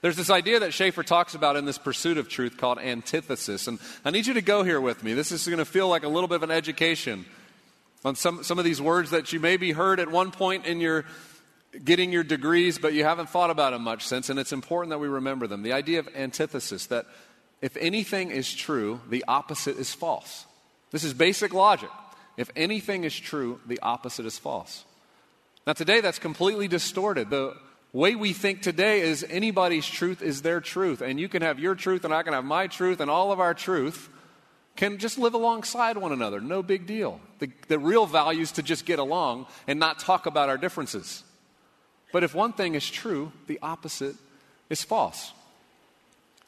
There's 0.00 0.16
this 0.16 0.30
idea 0.30 0.60
that 0.60 0.72
Schaeffer 0.72 1.02
talks 1.02 1.34
about 1.34 1.56
in 1.56 1.64
this 1.64 1.78
pursuit 1.78 2.18
of 2.18 2.28
truth 2.28 2.56
called 2.56 2.78
antithesis. 2.78 3.66
And 3.66 3.78
I 4.04 4.10
need 4.10 4.26
you 4.26 4.34
to 4.34 4.42
go 4.42 4.62
here 4.62 4.80
with 4.80 5.02
me. 5.02 5.14
This 5.14 5.32
is 5.32 5.46
going 5.46 5.58
to 5.58 5.64
feel 5.64 5.88
like 5.88 6.04
a 6.04 6.08
little 6.08 6.28
bit 6.28 6.36
of 6.36 6.42
an 6.42 6.50
education 6.50 7.24
on 8.04 8.14
some, 8.14 8.44
some 8.44 8.58
of 8.58 8.64
these 8.64 8.80
words 8.80 9.10
that 9.10 9.32
you 9.32 9.40
maybe 9.40 9.72
heard 9.72 10.00
at 10.00 10.10
one 10.10 10.30
point 10.30 10.66
in 10.66 10.80
your 10.80 11.04
getting 11.84 12.12
your 12.12 12.24
degrees, 12.24 12.78
but 12.78 12.94
you 12.94 13.04
haven't 13.04 13.28
thought 13.28 13.50
about 13.50 13.72
them 13.72 13.82
much 13.82 14.06
since. 14.06 14.30
And 14.30 14.38
it's 14.38 14.52
important 14.52 14.90
that 14.90 14.98
we 14.98 15.08
remember 15.08 15.46
them. 15.46 15.62
The 15.62 15.72
idea 15.72 15.98
of 15.98 16.08
antithesis, 16.14 16.86
that 16.86 17.06
if 17.60 17.76
anything 17.76 18.30
is 18.30 18.54
true, 18.54 19.00
the 19.08 19.24
opposite 19.28 19.76
is 19.76 19.92
false. 19.92 20.46
This 20.90 21.04
is 21.04 21.12
basic 21.12 21.52
logic. 21.52 21.90
If 22.36 22.50
anything 22.56 23.04
is 23.04 23.18
true, 23.18 23.60
the 23.66 23.80
opposite 23.82 24.24
is 24.26 24.38
false. 24.38 24.84
Now, 25.66 25.72
today 25.72 26.00
that's 26.00 26.18
completely 26.18 26.68
distorted. 26.68 27.30
The 27.30 27.54
way 27.92 28.14
we 28.14 28.32
think 28.32 28.62
today 28.62 29.00
is 29.00 29.24
anybody's 29.28 29.86
truth 29.86 30.22
is 30.22 30.42
their 30.42 30.60
truth. 30.60 31.00
And 31.00 31.18
you 31.18 31.28
can 31.28 31.42
have 31.42 31.58
your 31.58 31.74
truth, 31.74 32.04
and 32.04 32.12
I 32.12 32.22
can 32.22 32.32
have 32.32 32.44
my 32.44 32.66
truth, 32.66 33.00
and 33.00 33.10
all 33.10 33.32
of 33.32 33.40
our 33.40 33.54
truth 33.54 34.08
can 34.76 34.98
just 34.98 35.18
live 35.18 35.34
alongside 35.34 35.98
one 35.98 36.12
another. 36.12 36.40
No 36.40 36.62
big 36.62 36.86
deal. 36.86 37.20
The, 37.40 37.50
the 37.66 37.78
real 37.78 38.06
value 38.06 38.42
is 38.42 38.52
to 38.52 38.62
just 38.62 38.86
get 38.86 38.98
along 38.98 39.46
and 39.66 39.80
not 39.80 39.98
talk 39.98 40.26
about 40.26 40.48
our 40.48 40.56
differences. 40.56 41.24
But 42.12 42.22
if 42.22 42.34
one 42.34 42.52
thing 42.52 42.74
is 42.74 42.88
true, 42.88 43.32
the 43.48 43.58
opposite 43.60 44.14
is 44.70 44.82
false. 44.84 45.32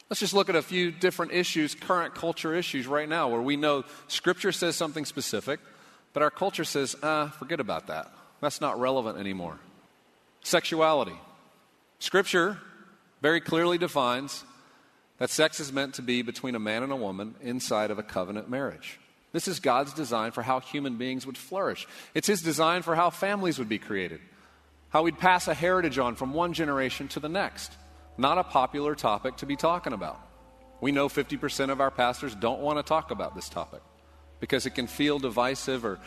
Let's 0.09 0.21
just 0.21 0.35
look 0.35 0.49
at 0.49 0.57
a 0.57 0.63
few 0.63 0.91
different 0.91 1.33
issues, 1.33 1.75
current 1.75 2.15
culture 2.15 2.55
issues 2.55 2.87
right 2.87 3.09
now, 3.09 3.29
where 3.29 3.43
we 3.43 3.57
know 3.57 3.85
Scripture 4.09 4.53
says 4.53 4.77
something 4.77 5.05
specific, 5.05 5.61
But 6.13 6.23
our 6.23 6.31
culture 6.31 6.65
says, 6.65 6.97
ah, 7.03 7.29
forget 7.39 7.61
about 7.61 7.87
that. 7.87 8.11
That's 8.41 8.61
not 8.61 8.81
relevant 8.81 9.19
anymore. 9.19 9.59
Sexuality. 10.43 11.19
Scripture 12.01 12.59
very 13.21 13.41
clearly 13.41 13.79
defines 13.79 14.45
that 15.19 15.31
sex 15.31 15.61
is 15.61 15.73
meant 15.73 15.95
to 15.95 16.03
be 16.03 16.23
between 16.23 16.55
a 16.55 16.59
man 16.59 16.83
and 16.83 16.91
a 16.91 16.97
woman 16.97 17.35
inside 17.43 17.91
of 17.91 17.99
a 17.99 18.03
covenant 18.03 18.49
marriage. 18.49 18.99
This 19.33 19.47
is 19.47 19.61
God's 19.61 19.93
design 19.93 20.33
for 20.33 20.43
how 20.43 20.61
human 20.61 20.97
beings 20.97 21.27
would 21.27 21.37
flourish. 21.37 21.87
It's 22.15 22.27
His 22.27 22.41
design 22.41 22.81
for 22.81 22.97
how 22.97 23.11
families 23.11 23.59
would 23.59 23.69
be 23.69 23.79
created, 23.79 24.21
how 24.89 25.03
we'd 25.03 25.19
pass 25.19 25.47
a 25.47 25.55
heritage 25.55 25.99
on 25.99 26.17
from 26.17 26.33
one 26.33 26.55
generation 26.55 27.07
to 27.09 27.21
the 27.21 27.29
next. 27.29 27.71
Not 28.17 28.39
a 28.39 28.45
popular 28.45 28.95
topic 28.95 29.37
to 29.37 29.47
be 29.47 29.55
talking 29.55 29.93
about. 29.93 30.19
We 30.81 30.93
know 30.93 31.11
50% 31.11 31.69
of 31.69 31.83
our 31.83 31.91
pastors 31.91 32.35
don't 32.35 32.61
want 32.61 32.79
to 32.79 32.83
talk 32.83 33.11
about 33.11 33.35
this 33.35 33.51
topic 33.51 33.83
because 34.41 34.65
it 34.65 34.75
can 34.75 34.87
feel 34.87 35.19
divisive 35.19 35.85
or 35.85 36.01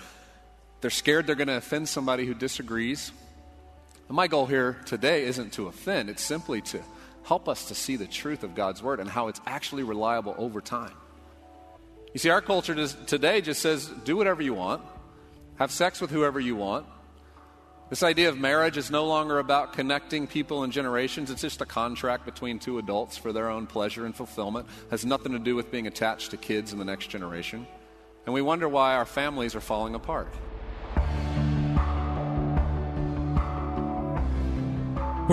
they're 0.82 0.90
scared 0.90 1.28
they're 1.28 1.36
going 1.36 1.48
to 1.48 1.58
offend 1.58 1.88
somebody 1.88 2.26
who 2.26 2.34
disagrees. 2.34 3.12
And 4.14 4.18
my 4.18 4.28
goal 4.28 4.46
here 4.46 4.78
today 4.86 5.24
isn't 5.24 5.54
to 5.54 5.66
offend, 5.66 6.08
it's 6.08 6.22
simply 6.22 6.62
to 6.62 6.80
help 7.24 7.50
us 7.50 7.70
to 7.70 7.74
see 7.74 7.96
the 7.96 8.06
truth 8.06 8.44
of 8.44 8.54
God's 8.54 8.84
Word 8.84 9.00
and 9.00 9.10
how 9.10 9.28
it's 9.28 9.42
actually 9.48 9.82
reliable 9.82 10.36
over 10.38 10.62
time. 10.62 10.94
You 12.14 12.20
see, 12.20 12.30
our 12.30 12.40
culture 12.40 12.76
today 13.08 13.42
just 13.42 13.60
says 13.60 13.88
do 14.06 14.16
whatever 14.16 14.44
you 14.44 14.54
want, 14.54 14.84
have 15.56 15.72
sex 15.72 16.00
with 16.00 16.12
whoever 16.12 16.40
you 16.40 16.56
want. 16.56 16.86
This 17.90 18.04
idea 18.04 18.30
of 18.30 18.38
marriage 18.38 18.78
is 18.78 18.92
no 18.92 19.08
longer 19.08 19.40
about 19.40 19.74
connecting 19.74 20.28
people 20.28 20.62
and 20.62 20.72
generations. 20.72 21.32
It's 21.32 21.42
just 21.42 21.62
a 21.62 21.66
contract 21.66 22.24
between 22.24 22.60
two 22.60 22.78
adults 22.78 23.18
for 23.18 23.34
their 23.34 23.50
own 23.50 23.66
pleasure 23.66 24.06
and 24.06 24.16
fulfillment. 24.16 24.68
It 24.86 24.92
has 24.92 25.08
nothing 25.08 25.32
to 25.32 25.40
do 25.40 25.56
with 25.56 25.72
being 25.72 25.88
attached 25.88 26.30
to 26.30 26.38
kids 26.38 26.72
in 26.72 26.78
the 26.78 26.86
next 26.86 27.08
generation. 27.08 27.66
And 28.28 28.34
we 28.36 28.44
wonder 28.44 28.70
why 28.70 28.94
our 28.94 29.06
families 29.06 29.56
are 29.56 29.60
falling 29.60 29.96
apart. 29.96 30.32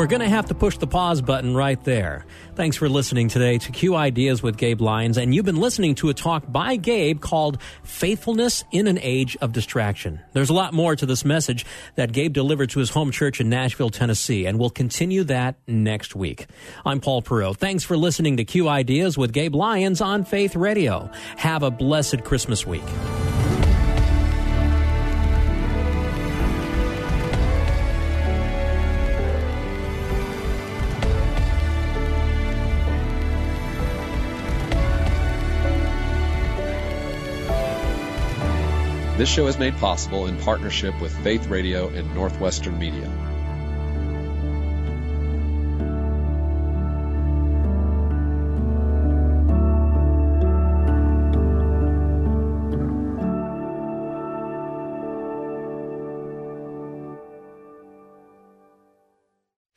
We're 0.00 0.06
going 0.06 0.20
to 0.20 0.30
have 0.30 0.46
to 0.46 0.54
push 0.54 0.78
the 0.78 0.86
pause 0.86 1.20
button 1.20 1.54
right 1.54 1.78
there. 1.84 2.24
Thanks 2.54 2.78
for 2.78 2.88
listening 2.88 3.28
today 3.28 3.58
to 3.58 3.70
Q 3.70 3.94
Ideas 3.94 4.42
with 4.42 4.56
Gabe 4.56 4.80
Lyons, 4.80 5.18
and 5.18 5.34
you've 5.34 5.44
been 5.44 5.60
listening 5.60 5.94
to 5.96 6.08
a 6.08 6.14
talk 6.14 6.50
by 6.50 6.76
Gabe 6.76 7.20
called 7.20 7.60
Faithfulness 7.82 8.64
in 8.72 8.86
an 8.86 8.98
Age 9.02 9.36
of 9.42 9.52
Distraction. 9.52 10.18
There's 10.32 10.48
a 10.48 10.54
lot 10.54 10.72
more 10.72 10.96
to 10.96 11.04
this 11.04 11.22
message 11.22 11.66
that 11.96 12.12
Gabe 12.12 12.32
delivered 12.32 12.70
to 12.70 12.78
his 12.78 12.88
home 12.88 13.10
church 13.10 13.42
in 13.42 13.50
Nashville, 13.50 13.90
Tennessee, 13.90 14.46
and 14.46 14.58
we'll 14.58 14.70
continue 14.70 15.22
that 15.24 15.56
next 15.66 16.16
week. 16.16 16.46
I'm 16.86 17.00
Paul 17.00 17.20
Perot. 17.20 17.58
Thanks 17.58 17.84
for 17.84 17.98
listening 17.98 18.38
to 18.38 18.44
Q 18.46 18.70
Ideas 18.70 19.18
with 19.18 19.34
Gabe 19.34 19.54
Lyons 19.54 20.00
on 20.00 20.24
Faith 20.24 20.56
Radio. 20.56 21.10
Have 21.36 21.62
a 21.62 21.70
blessed 21.70 22.24
Christmas 22.24 22.66
week. 22.66 22.80
This 39.20 39.28
show 39.28 39.48
is 39.48 39.58
made 39.58 39.76
possible 39.76 40.28
in 40.28 40.38
partnership 40.38 40.98
with 40.98 41.14
Faith 41.22 41.46
Radio 41.48 41.90
and 41.90 42.14
Northwestern 42.14 42.78
Media. 42.78 43.29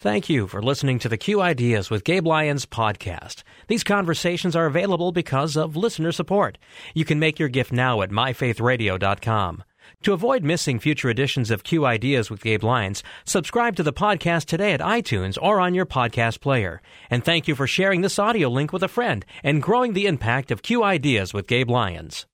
Thank 0.04 0.28
you 0.28 0.48
for 0.48 0.62
listening 0.62 1.00
to 1.00 1.08
the 1.08 1.16
Q 1.16 1.39
Ideas 1.39 1.89
with 1.89 2.04
Gabe 2.04 2.28
Lyons 2.28 2.66
podcast. 2.66 3.44
These 3.70 3.86
conversations 3.86 4.54
are 4.54 4.66
available 4.66 5.13
because 5.13 5.56
of 5.56 5.78
listener 5.78 6.12
support. 6.12 6.58
You 6.94 7.06
can 7.06 7.20
make 7.20 7.39
your 7.39 7.48
gift 7.48 7.72
now 7.72 8.02
at 8.02 8.10
myfaithradio.com. 8.10 9.63
To 10.02 10.12
avoid 10.12 10.44
missing 10.44 10.78
future 10.78 11.10
editions 11.10 11.50
of 11.50 11.63
Q 11.63 11.86
Ideas 11.86 12.30
with 12.30 12.44
Gabe 12.44 12.66
Lyons, 12.66 13.02
subscribe 13.24 13.78
to 13.78 13.84
the 13.84 13.94
podcast 13.94 14.44
today 14.48 14.74
at 14.74 14.82
iTunes 14.82 15.38
or 15.42 15.62
on 15.62 15.74
your 15.74 15.86
podcast 15.86 16.42
player. 16.42 16.82
And 17.10 17.24
thank 17.24 17.48
you 17.48 17.56
for 17.56 17.66
sharing 17.66 18.02
this 18.02 18.20
audio 18.20 18.50
link 18.50 18.74
with 18.74 18.84
a 18.84 18.89
friend 18.89 19.26
and 19.42 19.63
growing 19.63 19.94
the 19.94 20.06
impact 20.06 20.52
of 20.52 20.63
Q 20.63 20.84
Ideas 20.84 21.34
with 21.34 21.48
Gabe 21.48 21.70
Lyons. 21.70 22.26